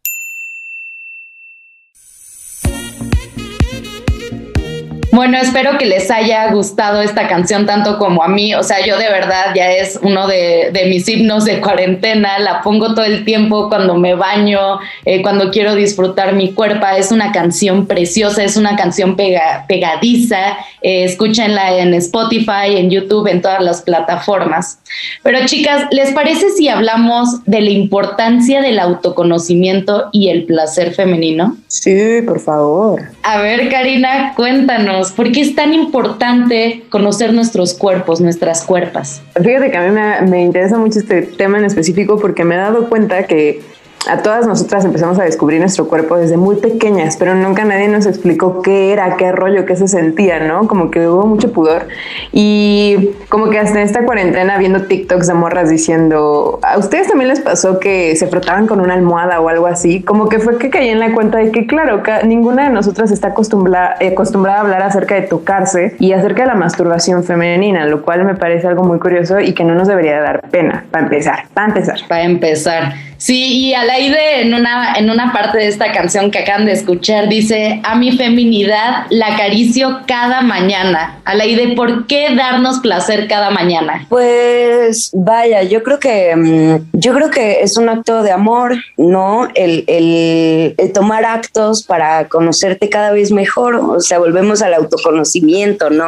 Bueno, 5.12 5.38
espero 5.38 5.76
que 5.76 5.86
les 5.86 6.08
haya 6.10 6.52
gustado 6.52 7.02
esta 7.02 7.26
canción 7.26 7.66
tanto 7.66 7.98
como 7.98 8.22
a 8.22 8.28
mí. 8.28 8.54
O 8.54 8.62
sea, 8.62 8.84
yo 8.86 8.96
de 8.96 9.10
verdad 9.10 9.46
ya 9.56 9.72
es 9.72 9.98
uno 10.02 10.28
de, 10.28 10.70
de 10.72 10.86
mis 10.86 11.08
himnos 11.08 11.44
de 11.44 11.60
cuarentena. 11.60 12.38
La 12.38 12.62
pongo 12.62 12.94
todo 12.94 13.04
el 13.04 13.24
tiempo 13.24 13.68
cuando 13.68 13.96
me 13.96 14.14
baño, 14.14 14.78
eh, 15.04 15.20
cuando 15.20 15.50
quiero 15.50 15.74
disfrutar 15.74 16.34
mi 16.34 16.52
cuerpo. 16.52 16.86
Es 16.96 17.10
una 17.10 17.32
canción 17.32 17.86
preciosa, 17.86 18.44
es 18.44 18.56
una 18.56 18.76
canción 18.76 19.16
pega, 19.16 19.64
pegadiza. 19.66 20.58
Eh, 20.82 21.04
escúchenla 21.04 21.78
en 21.78 21.94
Spotify, 21.94 22.76
en 22.76 22.90
YouTube, 22.90 23.26
en 23.28 23.42
todas 23.42 23.62
las 23.62 23.82
plataformas. 23.82 24.78
Pero 25.22 25.38
chicas, 25.46 25.84
¿les 25.90 26.12
parece 26.12 26.50
si 26.50 26.68
hablamos 26.68 27.44
de 27.44 27.60
la 27.60 27.70
importancia 27.70 28.60
del 28.60 28.78
autoconocimiento 28.78 30.08
y 30.12 30.28
el 30.28 30.44
placer 30.44 30.94
femenino? 30.94 31.56
Sí, 31.68 32.22
por 32.26 32.40
favor. 32.40 33.02
A 33.22 33.40
ver, 33.42 33.68
Karina, 33.68 34.32
cuéntanos, 34.36 35.12
¿por 35.12 35.30
qué 35.32 35.42
es 35.42 35.54
tan 35.54 35.74
importante 35.74 36.84
conocer 36.88 37.32
nuestros 37.32 37.74
cuerpos, 37.74 38.20
nuestras 38.20 38.64
cuerpas? 38.64 39.22
Fíjate 39.42 39.70
que 39.70 39.76
a 39.76 39.82
mí 39.82 39.90
me, 39.90 40.20
me 40.28 40.42
interesa 40.42 40.78
mucho 40.78 40.98
este 40.98 41.22
tema 41.22 41.58
en 41.58 41.64
específico 41.64 42.18
porque 42.18 42.44
me 42.44 42.54
he 42.54 42.58
dado 42.58 42.88
cuenta 42.88 43.26
que 43.26 43.60
a 44.08 44.18
todas 44.18 44.46
nosotras 44.46 44.84
empezamos 44.84 45.18
a 45.18 45.24
descubrir 45.24 45.60
nuestro 45.60 45.86
cuerpo 45.86 46.16
desde 46.16 46.36
muy 46.38 46.56
pequeñas, 46.56 47.16
pero 47.18 47.34
nunca 47.34 47.64
nadie 47.64 47.86
nos 47.88 48.06
explicó 48.06 48.62
qué 48.62 48.92
era, 48.92 49.16
qué 49.18 49.30
rollo, 49.30 49.66
qué 49.66 49.76
se 49.76 49.88
sentía, 49.88 50.40
¿no? 50.40 50.66
Como 50.68 50.90
que 50.90 51.06
hubo 51.06 51.26
mucho 51.26 51.52
pudor. 51.52 51.86
Y 52.32 53.10
como 53.28 53.50
que 53.50 53.58
hasta 53.58 53.82
esta 53.82 54.04
cuarentena 54.06 54.56
viendo 54.58 54.82
TikToks 54.82 55.26
de 55.26 55.34
morras 55.34 55.68
diciendo, 55.68 56.58
¿a 56.62 56.78
ustedes 56.78 57.08
también 57.08 57.28
les 57.28 57.40
pasó 57.40 57.78
que 57.78 58.16
se 58.16 58.26
frotaban 58.26 58.66
con 58.66 58.80
una 58.80 58.94
almohada 58.94 59.38
o 59.40 59.48
algo 59.48 59.66
así? 59.66 60.02
Como 60.02 60.28
que 60.28 60.38
fue 60.38 60.56
que 60.56 60.70
caí 60.70 60.88
en 60.88 60.98
la 60.98 61.12
cuenta 61.12 61.38
de 61.38 61.50
que, 61.52 61.66
claro, 61.66 62.02
ca- 62.02 62.22
ninguna 62.22 62.64
de 62.64 62.70
nosotras 62.70 63.10
está 63.10 63.28
acostumbrada, 63.28 63.96
acostumbrada 64.00 64.58
a 64.58 64.60
hablar 64.62 64.82
acerca 64.82 65.14
de 65.16 65.22
tocarse 65.22 65.94
y 65.98 66.12
acerca 66.12 66.42
de 66.42 66.48
la 66.48 66.54
masturbación 66.54 67.22
femenina, 67.22 67.84
lo 67.86 68.02
cual 68.02 68.24
me 68.24 68.34
parece 68.34 68.66
algo 68.66 68.82
muy 68.82 68.98
curioso 68.98 69.40
y 69.40 69.52
que 69.52 69.62
no 69.64 69.74
nos 69.74 69.88
debería 69.88 70.14
de 70.16 70.20
dar 70.22 70.48
pena, 70.50 70.86
para 70.90 71.04
empezar, 71.04 71.44
para 71.52 71.66
empezar. 71.68 71.98
Para 72.08 72.22
empezar. 72.24 72.92
Sí, 73.20 73.66
y 73.66 73.74
Alaide 73.74 74.40
en 74.40 74.54
una, 74.54 74.94
en 74.94 75.10
una 75.10 75.30
parte 75.30 75.58
de 75.58 75.68
esta 75.68 75.92
canción 75.92 76.30
que 76.30 76.38
acaban 76.38 76.64
de 76.64 76.72
escuchar 76.72 77.28
dice, 77.28 77.78
a 77.84 77.94
mi 77.94 78.12
feminidad 78.16 79.04
la 79.10 79.34
acaricio 79.34 80.00
cada 80.06 80.40
mañana. 80.40 81.20
Alaide, 81.26 81.74
¿por 81.76 82.06
qué 82.06 82.34
darnos 82.34 82.78
placer 82.80 83.28
cada 83.28 83.50
mañana? 83.50 84.06
Pues 84.08 85.10
vaya, 85.12 85.62
yo 85.64 85.82
creo 85.82 85.98
que 85.98 86.34
mm, 86.34 86.98
yo 86.98 87.12
creo 87.12 87.28
que 87.30 87.60
es 87.60 87.76
un 87.76 87.90
acto 87.90 88.22
de 88.22 88.30
amor, 88.32 88.76
¿no? 88.96 89.48
El, 89.54 89.84
el- 89.86 90.74
el 90.78 90.92
tomar 90.94 91.26
actos 91.26 91.82
para 91.82 92.26
conocerte 92.28 92.88
cada 92.88 93.12
vez 93.12 93.32
mejor, 93.32 93.74
o 93.76 94.00
sea, 94.00 94.18
volvemos 94.18 94.62
al 94.62 94.72
autoconocimiento, 94.72 95.90
¿no? 95.90 96.06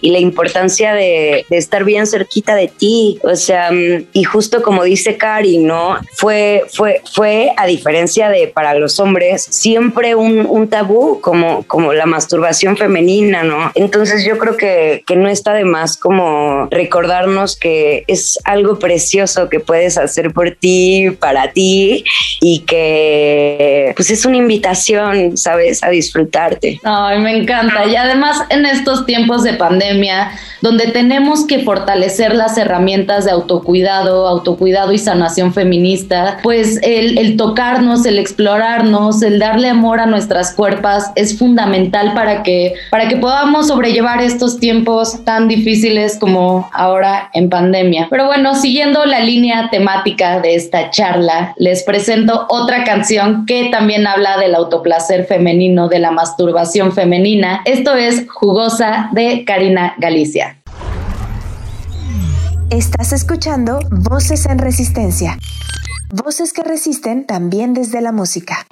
Y 0.00 0.10
la 0.10 0.20
importancia 0.20 0.94
de, 0.94 1.44
de 1.50 1.56
estar 1.58 1.84
bien 1.84 2.06
cerquita 2.06 2.54
de 2.54 2.68
ti, 2.68 3.18
o 3.24 3.36
sea, 3.36 3.70
mm, 3.70 4.06
y 4.14 4.24
justo 4.24 4.62
como 4.62 4.84
dice 4.84 5.18
Cari, 5.18 5.58
¿no? 5.58 5.98
Fue, 6.14 6.45
fue, 6.72 7.02
fue 7.12 7.52
a 7.56 7.66
diferencia 7.66 8.28
de 8.28 8.48
para 8.48 8.74
los 8.74 9.00
hombres, 9.00 9.46
siempre 9.48 10.14
un, 10.14 10.66
tabú 10.68 11.20
como, 11.20 11.62
como 11.68 11.92
la 11.92 12.06
masturbación 12.06 12.76
femenina, 12.76 13.44
¿no? 13.44 13.70
Entonces 13.74 14.24
yo 14.24 14.36
creo 14.38 14.56
que, 14.56 15.04
que 15.06 15.14
no 15.14 15.28
está 15.28 15.52
de 15.52 15.64
más 15.64 15.96
como 15.96 16.66
recordarnos 16.70 17.56
que 17.56 18.04
es 18.08 18.38
algo 18.44 18.78
precioso 18.78 19.48
que 19.48 19.60
puedes 19.60 19.96
hacer 19.96 20.32
por 20.32 20.50
ti, 20.52 21.10
para 21.20 21.52
ti, 21.52 22.04
y 22.40 22.60
que 22.60 23.92
pues 23.96 24.10
es 24.10 24.24
una 24.24 24.36
invitación, 24.36 25.36
¿sabes? 25.36 25.82
A 25.82 25.90
disfrutarte. 25.90 26.80
Ay, 26.82 27.18
me 27.20 27.36
encanta. 27.36 27.86
Y 27.86 27.96
además 27.96 28.42
en 28.50 28.66
estos 28.66 29.06
tiempos 29.06 29.42
de 29.44 29.54
pandemia, 29.54 30.32
donde 30.60 30.88
tenemos 30.88 31.46
que 31.46 31.60
fortalecer 31.60 32.34
las 32.34 32.56
herramientas 32.58 33.24
de 33.24 33.30
autocuidado, 33.30 34.26
autocuidado 34.26 34.92
y 34.92 34.98
sanación 34.98 35.52
feminista, 35.52 36.35
pues 36.42 36.78
el, 36.82 37.18
el 37.18 37.36
tocarnos, 37.36 38.06
el 38.06 38.18
explorarnos, 38.18 39.22
el 39.22 39.38
darle 39.38 39.68
amor 39.68 40.00
a 40.00 40.06
nuestras 40.06 40.52
cuerpas 40.52 41.10
es 41.14 41.38
fundamental 41.38 42.14
para 42.14 42.42
que, 42.42 42.74
para 42.90 43.08
que 43.08 43.16
podamos 43.16 43.68
sobrellevar 43.68 44.22
estos 44.22 44.58
tiempos 44.58 45.24
tan 45.24 45.48
difíciles 45.48 46.16
como 46.18 46.68
ahora 46.72 47.30
en 47.34 47.48
pandemia. 47.48 48.08
Pero 48.10 48.26
bueno, 48.26 48.54
siguiendo 48.54 49.04
la 49.04 49.20
línea 49.20 49.68
temática 49.70 50.40
de 50.40 50.54
esta 50.54 50.90
charla, 50.90 51.54
les 51.56 51.82
presento 51.82 52.46
otra 52.48 52.84
canción 52.84 53.46
que 53.46 53.68
también 53.70 54.06
habla 54.06 54.38
del 54.38 54.54
autoplacer 54.54 55.26
femenino, 55.26 55.88
de 55.88 55.98
la 55.98 56.10
masturbación 56.10 56.92
femenina. 56.92 57.62
Esto 57.64 57.94
es 57.94 58.26
Jugosa 58.28 59.08
de 59.12 59.44
Karina 59.44 59.94
Galicia. 59.98 60.56
Estás 62.70 63.12
escuchando 63.12 63.78
Voces 63.90 64.44
en 64.46 64.58
Resistencia. 64.58 65.38
Voces 66.08 66.52
que 66.52 66.62
resisten 66.62 67.26
también 67.26 67.74
desde 67.74 68.00
la 68.00 68.12
música. 68.12 68.66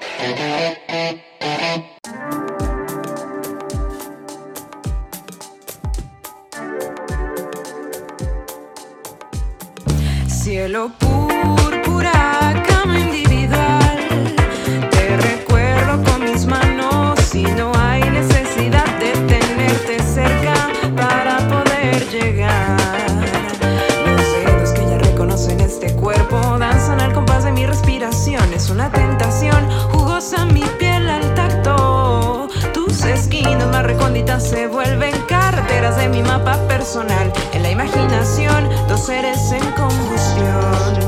Se 34.44 34.66
vuelven 34.66 35.14
carreteras 35.26 35.96
de 35.96 36.08
mi 36.08 36.22
mapa 36.22 36.56
personal. 36.68 37.32
En 37.52 37.62
la 37.62 37.70
imaginación, 37.70 38.68
dos 38.88 39.06
seres 39.06 39.50
en 39.52 39.70
combustión. 39.72 41.03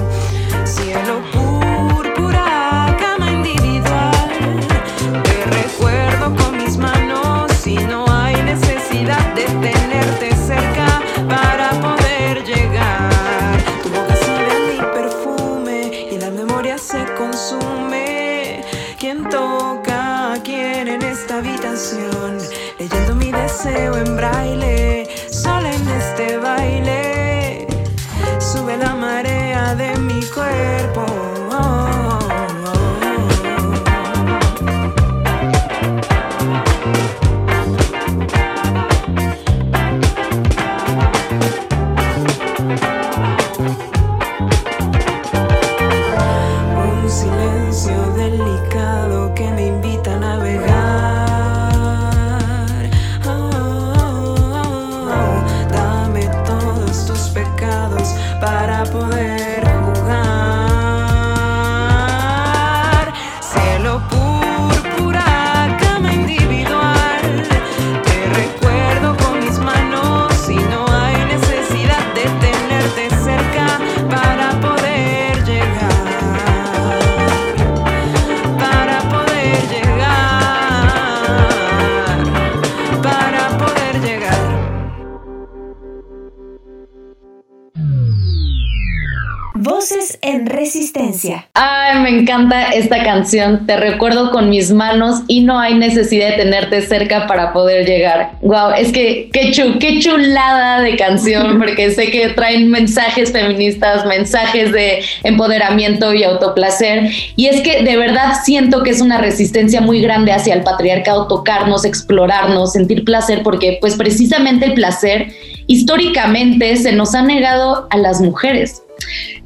Encanta 92.37 92.71
esta 92.71 93.03
canción. 93.03 93.67
Te 93.67 93.77
recuerdo 93.77 94.31
con 94.31 94.51
mis 94.51 94.71
manos 94.71 95.23
y 95.27 95.41
no 95.41 95.59
hay 95.59 95.75
necesidad 95.75 96.31
de 96.31 96.37
tenerte 96.37 96.83
cerca 96.83 97.27
para 97.27 97.53
poder 97.53 97.87
llegar. 97.87 98.33
Wow, 98.43 98.71
es 98.77 98.93
que 98.93 99.31
qué, 99.33 99.51
chu- 99.53 99.79
qué 99.79 99.99
chulada 100.01 100.83
de 100.83 100.97
canción, 100.97 101.59
porque 101.59 101.91
sé 101.91 102.11
que 102.11 102.29
traen 102.29 102.71
mensajes 102.71 103.33
feministas, 103.33 104.05
mensajes 104.07 104.73
de 104.73 105.03
empoderamiento 105.23 106.13
y 106.15 106.25
autoplacer. 106.25 107.11
Y 107.37 107.47
es 107.47 107.61
que 107.63 107.83
de 107.83 107.97
verdad 107.97 108.35
siento 108.45 108.83
que 108.83 108.91
es 108.91 109.01
una 109.01 109.19
resistencia 109.19 109.81
muy 109.81 110.01
grande 110.01 110.33
hacia 110.33 110.55
el 110.55 110.63
patriarcado, 110.63 111.27
tocarnos, 111.27 111.85
explorarnos, 111.85 112.73
sentir 112.73 113.05
placer, 113.05 113.43
porque 113.43 113.79
pues 113.81 113.97
precisamente 113.97 114.67
el 114.67 114.75
placer 114.75 115.29
históricamente 115.67 116.77
se 116.77 116.93
nos 116.93 117.15
ha 117.15 117.23
negado 117.23 117.87
a 117.91 117.97
las 117.97 118.21
mujeres. 118.21 118.83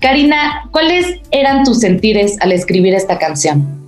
Karina, 0.01 0.69
¿cuáles 0.71 1.21
eran 1.31 1.65
tus 1.65 1.81
sentires 1.81 2.37
al 2.41 2.53
escribir 2.53 2.95
esta 2.95 3.19
canción? 3.19 3.80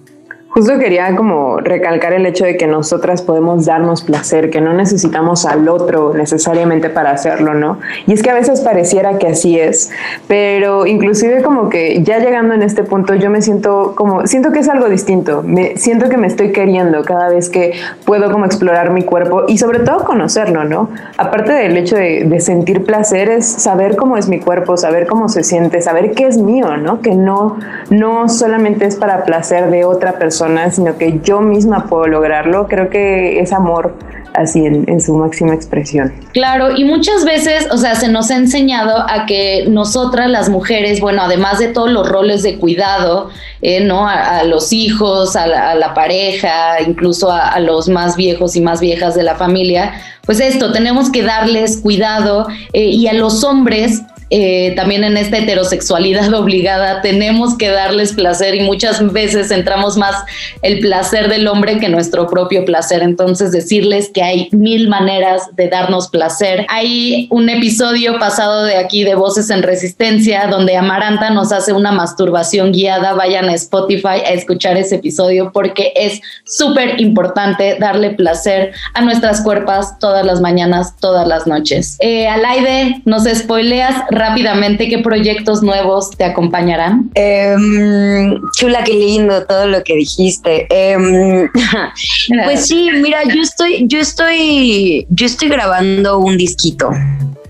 Justo 0.55 0.79
quería 0.79 1.17
como 1.17 1.61
recalcar 1.61 2.13
el 2.13 2.27
hecho 2.27 2.45
de 2.45 2.59
que 2.59 2.67
nosotras 2.67 3.23
podemos 3.23 3.65
darnos 3.65 4.03
placer, 4.03 4.51
que 4.51 4.61
no 4.61 4.75
necesitamos 4.75 5.47
al 5.47 5.67
otro 5.67 6.13
necesariamente 6.13 6.91
para 6.91 7.11
hacerlo, 7.11 7.55
¿no? 7.55 7.79
Y 8.07 8.13
es 8.13 8.23
que 8.23 8.29
a 8.29 8.35
veces 8.35 8.61
pareciera 8.61 9.17
que 9.17 9.29
así 9.29 9.59
es, 9.59 9.91
pero 10.29 10.85
inclusive 10.85 11.41
como 11.41 11.71
que 11.71 12.03
ya 12.03 12.19
llegando 12.19 12.53
en 12.53 12.63
este 12.63 12.85
punto 12.85 13.15
yo 13.15 13.31
me 13.31 13.41
siento 13.41 13.95
como, 13.97 14.27
siento 14.27 14.53
que 14.53 14.59
es 14.59 14.69
algo 14.69 14.91
distinto, 14.91 15.43
me 15.43 15.79
siento 15.79 16.11
que 16.11 16.19
me 16.19 16.27
estoy 16.27 16.53
queriendo 16.53 17.03
cada 17.03 17.31
vez 17.31 17.49
que 17.49 17.73
puedo 18.05 18.31
como 18.31 18.45
explorar 18.45 18.91
mi 18.91 19.05
cuerpo 19.05 19.45
y 19.49 19.57
sobre 19.57 19.79
todo 19.79 20.05
conocerlo, 20.05 20.65
¿no? 20.65 20.91
Aparte 21.17 21.55
del 21.55 21.79
hecho 21.79 21.97
de, 21.97 22.25
de 22.25 22.41
sentir 22.41 22.85
placer 22.85 23.31
es 23.31 23.47
saber 23.47 23.97
cómo 23.97 24.19
es 24.19 24.29
mi 24.29 24.39
cuerpo, 24.39 24.77
saber 24.77 25.07
cómo 25.07 25.31
se 25.31 25.45
siente, 25.45 25.81
saber 25.81 26.13
qué 26.13 26.27
es 26.27 26.37
mío, 26.37 26.77
¿no? 26.77 27.01
Que 27.01 27.15
no, 27.15 27.57
no 27.89 28.29
solamente 28.29 28.85
es 28.85 28.97
para 28.97 29.25
placer 29.25 29.71
de 29.71 29.87
otra 29.87 30.19
persona, 30.19 30.42
sino 30.71 30.97
que 30.99 31.21
yo 31.23 31.41
misma 31.41 31.87
puedo 31.87 32.07
lograrlo. 32.07 32.67
Creo 32.69 32.91
que 32.91 33.41
es 33.41 33.53
amor 33.53 33.95
así 34.35 34.65
en, 34.65 35.01
su 35.01 35.15
máxima 35.15 35.55
expresión. 35.55 36.13
Claro, 36.33 36.75
y 36.75 36.85
muchas 36.85 37.25
veces, 37.25 37.69
o 37.71 37.77
sea, 37.77 37.95
se 37.95 38.09
nos 38.09 38.31
ha 38.31 38.37
enseñado 38.37 39.05
a 39.09 39.27
que 39.27 39.67
nosotras 39.69 40.31
las 40.31 40.49
mujeres, 40.49 41.01
bueno, 41.01 41.23
además 41.23 41.59
de 41.59 41.69
todos 41.69 41.91
los 41.91 42.09
roles 42.09 42.43
de 42.43 42.59
cuidado, 42.59 43.29
eh, 43.61 43.85
¿no? 43.85 44.09
A, 44.09 44.43
los 44.45 44.73
hijos, 44.73 45.37
a 45.37 45.47
la, 45.47 45.95
pareja, 45.95 46.81
incluso 46.81 47.31
a, 47.31 47.49
a, 47.49 47.61
los 47.61 47.89
más 47.89 48.17
viejos 48.17 48.57
y 48.57 48.61
más 48.61 48.81
viejas 48.81 49.15
de 49.15 49.23
la 49.23 49.35
familia, 49.35 49.93
pues 50.25 50.41
esto, 50.41 50.73
tenemos 50.73 51.11
que 51.11 51.23
darles 51.23 51.79
cuidado 51.79 52.47
eh, 52.73 52.85
y 52.85 53.09
a 53.09 53.13
los 53.13 53.43
hombres 53.43 54.03
eh, 54.35 54.73
también 54.77 55.05
en 55.05 55.19
esta 55.19 55.37
heterosexualidad 55.37 56.33
obligada 56.35 57.03
tenemos 57.03 57.55
que 57.59 57.69
darles 57.69 58.15
placer 58.15 58.55
y 58.55 58.61
muchas 58.61 59.13
veces 59.13 59.49
centramos 59.49 59.99
más 59.99 60.17
el 60.63 60.81
placer 60.81 61.29
del 61.29 61.47
hombre 61.47 61.79
que 61.79 61.91
nuestro 61.91 62.27
propio 62.29 62.65
placer. 62.65 63.03
Entonces 63.03 63.53
decirles 63.53 64.11
que 64.13 64.23
hay 64.23 64.49
mil 64.53 64.89
maneras 64.89 65.55
de 65.55 65.69
darnos 65.69 66.09
placer. 66.09 66.65
Hay 66.71 67.29
un 67.31 67.51
episodio 67.51 68.19
pasado 68.19 68.65
de 68.65 68.77
aquí 68.77 69.05
de 69.05 69.15
Voces 69.17 69.51
en 69.51 69.63
Resistencia 69.63 70.47
donde 70.47 70.79
Amaranta 70.79 71.29
nos 71.29 71.53
hace 71.53 71.75
una 71.75 71.93
masturbación 71.93 72.73
guiada. 72.73 73.13
Vayan 73.13 73.51
a 73.51 73.55
Spotify 73.55 74.23
a 74.25 74.31
escuchar 74.31 74.79
ese 74.79 74.95
episodio 74.95 75.51
porque 75.53 75.93
es 75.95 76.23
súper 76.45 76.99
importante 77.03 77.77
darle 77.79 78.13
placer 78.13 78.73
a 78.95 79.03
nuestras 79.03 79.43
cuerpas 79.43 79.99
todas 79.99 80.25
las 80.25 80.41
mañanas, 80.41 80.97
todas 81.01 81.29
las 81.29 81.47
noches. 81.47 81.99
Eh, 82.01 82.29
Alaide, 82.29 83.03
nos 83.05 83.25
spoileas 83.25 83.95
rápidamente 84.23 84.89
qué 84.89 84.99
proyectos 84.99 85.63
nuevos 85.63 86.11
te 86.11 86.25
acompañarán. 86.25 87.11
Eh, 87.15 87.57
chula, 88.57 88.85
qué 88.85 88.95
lindo 88.95 89.45
todo 89.47 89.67
lo 89.67 89.83
que 89.83 89.97
dijiste. 89.97 90.67
Eh, 90.71 90.97
pues 92.45 92.67
sí, 92.67 92.89
mira, 93.03 93.25
yo 93.25 93.43
estoy, 93.43 93.85
yo 93.89 93.99
estoy, 93.99 95.07
yo 95.11 95.27
estoy 95.27 95.49
grabando 95.49 96.19
un 96.19 96.37
disquito, 96.37 96.91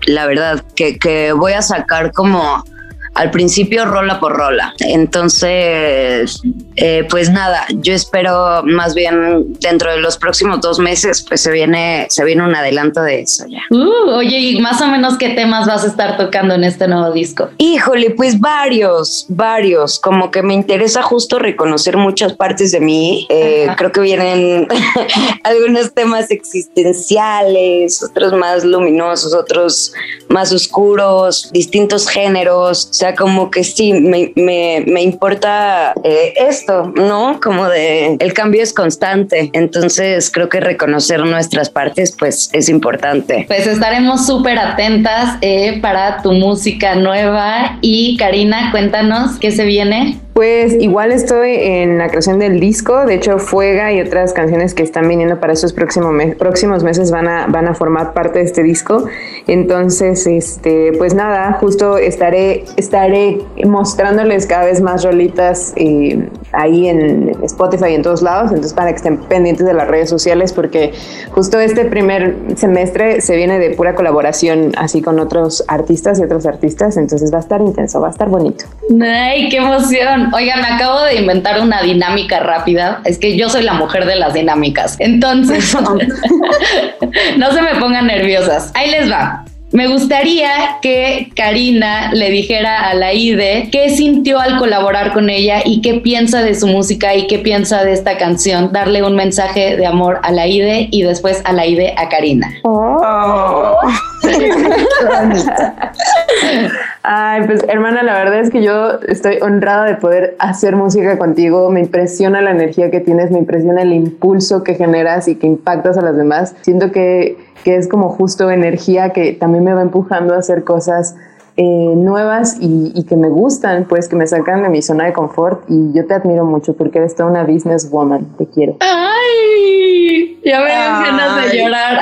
la 0.07 0.25
verdad, 0.25 0.63
que, 0.75 0.97
que 0.97 1.31
voy 1.33 1.53
a 1.53 1.61
sacar 1.61 2.11
como 2.11 2.63
al 3.13 3.31
principio 3.31 3.85
rola 3.85 4.19
por 4.19 4.33
rola. 4.33 4.73
Entonces, 4.79 6.41
eh, 6.75 7.05
pues 7.09 7.29
nada, 7.29 7.65
yo 7.69 7.93
espero 7.93 8.63
más 8.63 8.95
bien 8.95 9.53
dentro 9.59 9.91
de 9.91 9.97
los 9.99 10.17
próximos 10.17 10.61
dos 10.61 10.79
meses, 10.79 11.23
pues 11.27 11.41
se 11.41 11.51
viene, 11.51 12.07
se 12.09 12.23
viene 12.25 12.43
un 12.43 12.55
adelanto 12.55 13.01
de 13.01 13.21
eso 13.21 13.45
ya. 13.47 13.61
Uh, 13.69 14.09
oye, 14.11 14.39
y 14.39 14.61
más 14.61 14.81
o 14.81 14.87
menos 14.87 15.17
qué 15.17 15.29
temas 15.29 15.67
vas 15.67 15.83
a 15.83 15.87
estar 15.87 16.17
tocando 16.17 16.55
en 16.55 16.63
este 16.63 16.87
nuevo 16.87 17.11
disco? 17.11 17.49
Híjole, 17.57 18.11
pues 18.11 18.39
varios, 18.39 19.25
varios. 19.29 19.99
Como 19.99 20.31
que 20.31 20.41
me 20.41 20.53
interesa 20.53 21.01
justo 21.03 21.39
reconocer 21.39 21.97
muchas 21.97 22.33
partes 22.33 22.71
de 22.71 22.79
mí. 22.79 23.27
Eh, 23.29 23.67
creo 23.77 23.91
que 23.91 24.01
vienen 24.01 24.67
algunos 25.43 25.93
temas 25.93 26.31
existenciales, 26.31 28.01
otros 28.03 28.33
más 28.33 28.63
luminosos, 28.63 29.33
otros 29.33 29.93
más 30.29 30.51
oscuros, 30.51 31.49
distintos 31.51 32.07
géneros. 32.07 32.89
O 33.03 33.05
sea, 33.05 33.15
como 33.15 33.51
que 33.51 33.65
sí, 33.65 33.91
me, 33.91 34.31
me, 34.37 34.81
me 34.87 35.01
importa 35.01 35.93
eh, 36.05 36.35
esto, 36.37 36.93
¿no? 36.95 37.37
Como 37.43 37.67
de 37.67 38.15
el 38.17 38.33
cambio 38.33 38.63
es 38.63 38.71
constante. 38.71 39.49
Entonces 39.51 40.31
creo 40.31 40.47
que 40.47 40.61
reconocer 40.61 41.19
nuestras 41.19 41.69
partes, 41.69 42.15
pues 42.17 42.49
es 42.53 42.69
importante. 42.69 43.43
Pues 43.49 43.67
estaremos 43.67 44.25
súper 44.25 44.57
atentas 44.57 45.37
eh, 45.41 45.81
para 45.81 46.21
tu 46.21 46.31
música 46.31 46.95
nueva. 46.95 47.77
Y 47.81 48.15
Karina, 48.15 48.71
cuéntanos 48.71 49.37
qué 49.37 49.51
se 49.51 49.65
viene. 49.65 50.21
Pues 50.33 50.73
igual 50.79 51.11
estoy 51.11 51.51
en 51.53 51.99
la 51.99 52.09
creación 52.09 52.39
del 52.39 52.59
disco, 52.59 53.05
de 53.05 53.13
hecho 53.13 53.37
Fuega 53.37 53.93
y 53.93 54.01
otras 54.01 54.33
canciones 54.33 54.73
que 54.73 54.81
están 54.81 55.07
viniendo 55.07 55.39
para 55.39 55.53
estos 55.53 55.73
próximos, 55.73 56.11
próximos 56.39 56.83
meses 56.83 57.11
van 57.11 57.27
a, 57.27 57.45
van 57.45 57.67
a 57.67 57.75
formar 57.75 58.13
parte 58.13 58.39
de 58.39 58.45
este 58.45 58.63
disco. 58.63 59.05
Entonces, 59.45 60.25
este, 60.25 60.91
pues 60.97 61.13
nada, 61.13 61.53
justo 61.59 61.99
estaré, 61.99 62.63
estaré 62.93 63.39
mostrándoles 63.65 64.45
cada 64.45 64.65
vez 64.65 64.79
más 64.79 65.03
rolitas 65.03 65.73
eh, 65.77 66.29
ahí 66.51 66.87
en 66.87 67.31
Spotify 67.43 67.89
y 67.89 67.95
en 67.95 68.03
todos 68.03 68.21
lados, 68.21 68.51
entonces 68.51 68.73
para 68.73 68.91
que 68.91 68.97
estén 68.97 69.17
pendientes 69.17 69.65
de 69.65 69.73
las 69.73 69.87
redes 69.87 70.11
sociales 70.11 70.53
porque 70.53 70.93
justo 71.31 71.59
este 71.59 71.85
primer 71.85 72.35
semestre 72.55 73.21
se 73.21 73.35
viene 73.35 73.57
de 73.57 73.71
pura 73.71 73.95
colaboración 73.95 74.73
así 74.77 75.01
con 75.01 75.19
otros 75.19 75.63
artistas 75.67 76.19
y 76.19 76.23
otros 76.23 76.45
artistas, 76.45 76.95
entonces 76.97 77.33
va 77.33 77.37
a 77.37 77.41
estar 77.41 77.61
intenso, 77.61 77.99
va 77.99 78.09
a 78.09 78.11
estar 78.11 78.29
bonito. 78.29 78.65
¡Ay, 79.01 79.49
qué 79.49 79.57
emoción! 79.57 80.31
Oigan, 80.31 80.61
me 80.61 80.67
acabo 80.67 81.01
de 81.01 81.15
inventar 81.15 81.61
una 81.61 81.81
dinámica 81.81 82.41
rápida. 82.41 83.01
Es 83.05 83.17
que 83.17 83.35
yo 83.35 83.49
soy 83.49 83.63
la 83.63 83.73
mujer 83.73 84.05
de 84.05 84.17
las 84.17 84.35
dinámicas. 84.35 84.97
Entonces, 84.99 85.75
no 87.37 87.51
se 87.51 87.61
me 87.61 87.75
pongan 87.79 88.05
nerviosas. 88.05 88.71
Ahí 88.75 88.91
les 88.91 89.11
va. 89.11 89.45
Me 89.73 89.87
gustaría 89.87 90.77
que 90.83 91.31
Karina 91.35 92.13
le 92.13 92.29
dijera 92.29 92.89
a 92.89 92.93
la 92.93 93.11
IDE 93.11 93.69
qué 93.71 93.89
sintió 93.89 94.39
al 94.39 94.59
colaborar 94.59 95.13
con 95.13 95.31
ella 95.31 95.63
y 95.65 95.81
qué 95.81 95.95
piensa 95.95 96.43
de 96.43 96.53
su 96.53 96.67
música 96.67 97.15
y 97.15 97.25
qué 97.25 97.39
piensa 97.39 97.83
de 97.83 97.93
esta 97.93 98.19
canción. 98.19 98.71
Darle 98.71 99.01
un 99.01 99.15
mensaje 99.15 99.75
de 99.75 99.87
amor 99.87 100.19
a 100.21 100.31
la 100.31 100.45
IDE 100.45 100.89
y 100.91 101.01
después 101.01 101.41
a 101.43 101.53
la 101.53 101.65
IDE 101.65 101.95
a 101.97 102.07
Karina. 102.07 102.53
Oh. 102.63 103.79
Ay, 107.05 107.43
pues 107.45 107.65
hermana, 107.67 108.01
la 108.01 108.13
verdad 108.13 108.39
es 108.39 108.49
que 108.49 108.63
yo 108.63 108.99
estoy 109.07 109.37
honrada 109.41 109.83
de 109.83 109.95
poder 109.95 110.37
hacer 110.39 110.77
música 110.77 111.17
contigo. 111.17 111.69
Me 111.69 111.81
impresiona 111.81 112.39
la 112.39 112.51
energía 112.51 112.91
que 112.91 113.01
tienes, 113.01 113.29
me 113.29 113.39
impresiona 113.39 113.81
el 113.81 113.91
impulso 113.91 114.63
que 114.63 114.75
generas 114.75 115.27
y 115.27 115.35
que 115.35 115.45
impactas 115.45 115.97
a 115.97 116.01
las 116.01 116.15
demás. 116.15 116.55
Siento 116.61 116.93
que, 116.93 117.37
que 117.65 117.75
es 117.75 117.89
como 117.89 118.07
justo 118.07 118.49
energía 118.49 119.09
que 119.09 119.33
también 119.33 119.65
me 119.65 119.73
va 119.73 119.81
empujando 119.81 120.33
a 120.33 120.37
hacer 120.37 120.63
cosas 120.63 121.17
eh, 121.57 121.93
nuevas 121.95 122.55
y, 122.61 123.03
que 123.03 123.17
me 123.17 123.27
gustan, 123.27 123.83
pues 123.83 124.07
que 124.07 124.15
me 124.15 124.25
sacan 124.25 124.63
de 124.63 124.69
mi 124.69 124.81
zona 124.81 125.03
de 125.03 125.11
confort 125.13 125.65
y 125.67 125.91
yo 125.93 126.07
te 126.07 126.13
admiro 126.13 126.45
mucho 126.45 126.73
porque 126.73 126.99
eres 126.99 127.15
toda 127.15 127.29
una 127.29 127.43
businesswoman, 127.43 128.37
te 128.37 128.47
quiero. 128.47 128.77
¡Ay! 128.79 130.39
Ya 130.45 130.61
me 130.61 130.69
dan 130.69 131.03
ganas 131.03 131.51
de 131.51 131.57
llorar. 131.57 132.01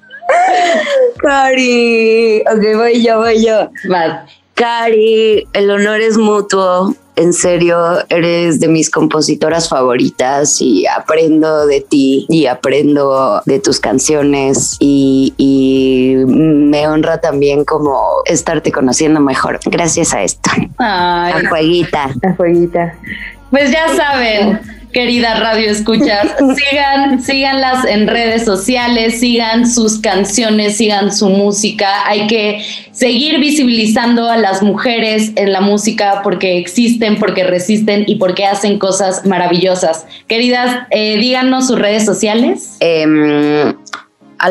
Cari, 1.18 2.40
ok, 2.40 2.76
voy 2.76 3.04
yo, 3.04 3.18
voy 3.18 3.44
yo. 3.44 3.70
Cari, 4.54 5.46
el 5.52 5.70
honor 5.70 6.00
es 6.00 6.18
mutuo. 6.18 6.94
En 7.16 7.34
serio, 7.34 7.76
eres 8.08 8.60
de 8.60 8.68
mis 8.68 8.88
compositoras 8.88 9.68
favoritas 9.68 10.60
y 10.62 10.86
aprendo 10.86 11.66
de 11.66 11.82
ti 11.82 12.24
y 12.30 12.46
aprendo 12.46 13.42
de 13.44 13.58
tus 13.58 13.78
canciones 13.78 14.76
y, 14.80 15.34
me 16.26 16.88
honra 16.88 17.20
también 17.20 17.64
como 17.64 18.22
estarte 18.24 18.72
conociendo 18.72 19.20
mejor 19.20 19.60
gracias 19.66 20.14
a 20.14 20.22
esto. 20.22 20.50
Ay. 20.78 21.32
A 21.32 21.48
jueguita. 21.48 22.04
A 22.22 22.34
jueguita. 22.36 22.94
Pues 23.50 23.70
ya 23.70 23.88
saben 23.96 24.60
querida 24.92 25.34
radio 25.34 25.70
escuchas, 25.70 26.34
sigan, 26.56 27.22
síganlas 27.22 27.84
en 27.84 28.06
redes 28.06 28.44
sociales, 28.44 29.20
sigan 29.20 29.68
sus 29.68 29.98
canciones, 29.98 30.76
sigan 30.76 31.14
su 31.14 31.28
música. 31.28 32.06
Hay 32.06 32.26
que 32.26 32.64
seguir 32.92 33.38
visibilizando 33.40 34.28
a 34.28 34.36
las 34.36 34.62
mujeres 34.62 35.32
en 35.36 35.52
la 35.52 35.60
música 35.60 36.20
porque 36.22 36.58
existen, 36.58 37.18
porque 37.18 37.44
resisten 37.44 38.04
y 38.06 38.16
porque 38.16 38.46
hacen 38.46 38.78
cosas 38.78 39.24
maravillosas. 39.26 40.06
Queridas, 40.26 40.86
eh, 40.90 41.18
díganos 41.18 41.66
sus 41.68 41.78
redes 41.78 42.04
sociales. 42.04 42.76
Em, 42.80 43.74
a 44.38 44.48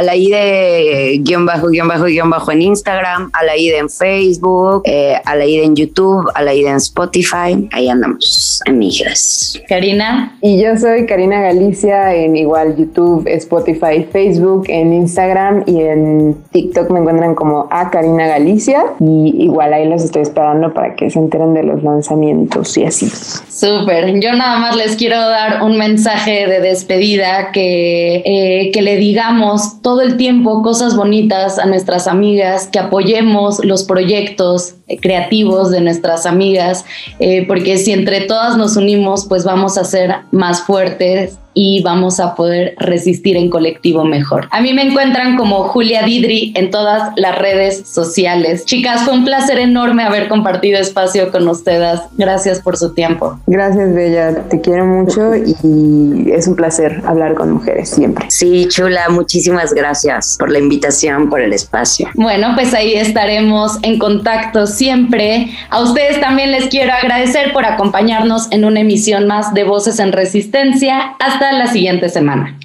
la 0.00 0.16
IDE 0.16 0.36
a 0.36 0.40
la 0.40 0.52
de 0.52 1.20
guion 1.22 1.44
bajo, 1.44 1.68
guion 1.68 1.88
bajo, 1.88 2.04
guion 2.04 2.30
bajo 2.30 2.52
en 2.52 2.62
Instagram, 2.62 3.30
a 3.32 3.44
la 3.44 3.56
ida 3.56 3.78
en 3.78 3.90
Facebook, 3.90 4.82
eh, 4.84 5.16
a 5.24 5.36
la 5.36 5.44
ida 5.44 5.64
en 5.64 5.76
YouTube, 5.76 6.30
a 6.34 6.42
la 6.42 6.54
ida 6.54 6.70
en 6.70 6.76
Spotify. 6.76 7.68
Ahí 7.72 7.88
andamos, 7.88 8.60
amigas. 8.66 9.60
Karina. 9.68 10.36
Y 10.40 10.62
yo 10.62 10.76
soy 10.76 11.06
Karina 11.06 11.40
Galicia 11.40 12.14
en 12.14 12.36
igual 12.36 12.76
YouTube, 12.76 13.26
Spotify, 13.26 14.06
Facebook, 14.10 14.64
en 14.68 14.92
Instagram 14.92 15.64
y 15.66 15.80
en 15.80 16.36
TikTok 16.52 16.90
me 16.90 17.00
encuentran 17.00 17.34
como 17.34 17.68
a 17.70 17.90
Karina 17.90 18.26
Galicia. 18.26 18.84
Y 19.00 19.44
igual 19.44 19.72
ahí 19.72 19.88
los 19.88 20.04
estoy 20.04 20.22
esperando 20.22 20.72
para 20.72 20.94
que 20.94 21.10
se 21.10 21.18
enteren 21.18 21.54
de 21.54 21.62
los 21.62 21.82
lanzamientos 21.82 22.76
y 22.78 22.84
así. 22.84 23.08
Súper. 23.08 24.20
Yo 24.20 24.32
nada 24.32 24.58
más 24.58 24.76
les 24.76 24.96
quiero 24.96 25.18
dar 25.18 25.62
un 25.62 25.76
mensaje 25.76 26.46
de 26.46 26.60
despedida 26.60 27.52
que, 27.52 28.22
eh, 28.24 28.70
que 28.72 28.82
le 28.82 28.96
digamos 28.96 29.81
todo 29.82 30.00
el 30.00 30.16
tiempo 30.16 30.62
cosas 30.62 30.96
bonitas 30.96 31.58
a 31.58 31.66
nuestras 31.66 32.06
amigas, 32.06 32.68
que 32.68 32.78
apoyemos 32.78 33.64
los 33.64 33.84
proyectos 33.84 34.76
eh, 34.86 34.98
creativos 34.98 35.70
de 35.70 35.80
nuestras 35.80 36.24
amigas, 36.24 36.84
eh, 37.18 37.44
porque 37.46 37.76
si 37.78 37.92
entre 37.92 38.22
todas 38.22 38.56
nos 38.56 38.76
unimos, 38.76 39.26
pues 39.26 39.44
vamos 39.44 39.76
a 39.76 39.84
ser 39.84 40.14
más 40.30 40.62
fuertes 40.62 41.38
y 41.54 41.82
vamos 41.82 42.20
a 42.20 42.34
poder 42.34 42.74
resistir 42.78 43.36
en 43.36 43.50
colectivo 43.50 44.04
mejor. 44.04 44.48
A 44.50 44.60
mí 44.60 44.72
me 44.72 44.82
encuentran 44.82 45.36
como 45.36 45.64
Julia 45.64 46.02
Didri 46.02 46.52
en 46.56 46.70
todas 46.70 47.12
las 47.16 47.38
redes 47.38 47.88
sociales. 47.88 48.64
Chicas, 48.64 49.02
fue 49.02 49.14
un 49.14 49.24
placer 49.24 49.58
enorme 49.58 50.02
haber 50.02 50.28
compartido 50.28 50.78
espacio 50.78 51.30
con 51.30 51.48
ustedes. 51.48 52.00
Gracias 52.16 52.60
por 52.60 52.76
su 52.76 52.94
tiempo. 52.94 53.38
Gracias, 53.46 53.94
Bella. 53.94 54.42
Te 54.48 54.60
quiero 54.60 54.86
mucho 54.86 55.34
y 55.34 56.30
es 56.30 56.46
un 56.46 56.56
placer 56.56 57.02
hablar 57.06 57.34
con 57.34 57.50
mujeres 57.50 57.90
siempre. 57.90 58.26
Sí, 58.28 58.66
chula, 58.68 59.08
muchísimas 59.08 59.72
gracias 59.74 60.36
por 60.38 60.50
la 60.50 60.58
invitación, 60.58 61.28
por 61.28 61.40
el 61.40 61.52
espacio. 61.52 62.08
Bueno, 62.14 62.52
pues 62.54 62.74
ahí 62.74 62.94
estaremos 62.94 63.78
en 63.82 63.98
contacto 63.98 64.66
siempre. 64.66 65.50
A 65.70 65.80
ustedes 65.80 66.20
también 66.20 66.52
les 66.52 66.66
quiero 66.66 66.92
agradecer 66.92 67.52
por 67.52 67.64
acompañarnos 67.64 68.50
en 68.50 68.64
una 68.64 68.80
emisión 68.80 69.26
más 69.26 69.54
de 69.54 69.64
Voces 69.64 69.98
en 69.98 70.12
Resistencia. 70.12 71.14
Hasta 71.42 71.58
la 71.58 71.66
siguiente 71.66 72.08
semana. 72.08 72.56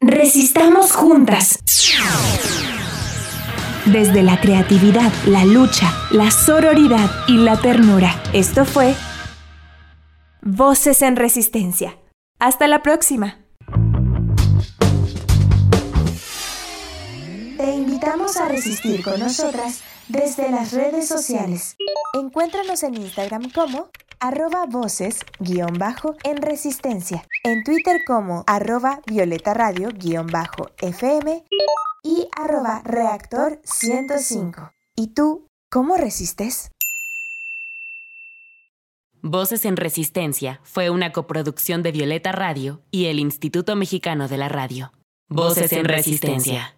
Resistamos 0.00 0.90
juntas. 0.90 1.60
Desde 3.86 4.24
la 4.24 4.40
creatividad, 4.40 5.12
la 5.28 5.44
lucha, 5.44 5.94
la 6.10 6.32
sororidad 6.32 7.08
y 7.28 7.36
la 7.36 7.56
ternura. 7.56 8.20
Esto 8.32 8.64
fue 8.64 8.96
Voces 10.40 11.02
en 11.02 11.14
Resistencia. 11.14 11.96
Hasta 12.40 12.66
la 12.66 12.82
próxima. 12.82 13.38
Te 17.58 17.74
invitamos 17.76 18.36
a 18.38 18.48
resistir 18.48 19.04
con 19.04 19.20
nosotras 19.20 19.82
desde 20.08 20.50
las 20.50 20.72
redes 20.72 21.06
sociales. 21.06 21.76
Encuéntranos 22.14 22.82
en 22.82 22.96
Instagram 22.96 23.52
como 23.52 23.88
arroba 24.22 24.66
voces 24.66 25.24
guion 25.40 25.78
bajo 25.78 26.14
en 26.22 26.36
resistencia, 26.36 27.26
en 27.42 27.64
Twitter 27.64 28.02
como 28.06 28.44
arroba 28.46 29.00
violeta 29.04 29.52
radio 29.52 29.88
guion 29.92 30.28
bajo 30.28 30.70
FM 30.80 31.44
y 32.04 32.28
arroba 32.36 32.82
reactor 32.84 33.60
105. 33.64 34.70
¿Y 34.94 35.08
tú 35.08 35.48
cómo 35.68 35.96
resistes? 35.96 36.70
Voces 39.22 39.64
en 39.64 39.76
Resistencia 39.76 40.60
fue 40.62 40.90
una 40.90 41.12
coproducción 41.12 41.82
de 41.82 41.92
Violeta 41.92 42.30
Radio 42.30 42.80
y 42.90 43.06
el 43.06 43.18
Instituto 43.18 43.74
Mexicano 43.74 44.28
de 44.28 44.36
la 44.36 44.48
Radio. 44.48 44.92
Voces 45.28 45.72
en 45.72 45.84
Resistencia. 45.84 46.76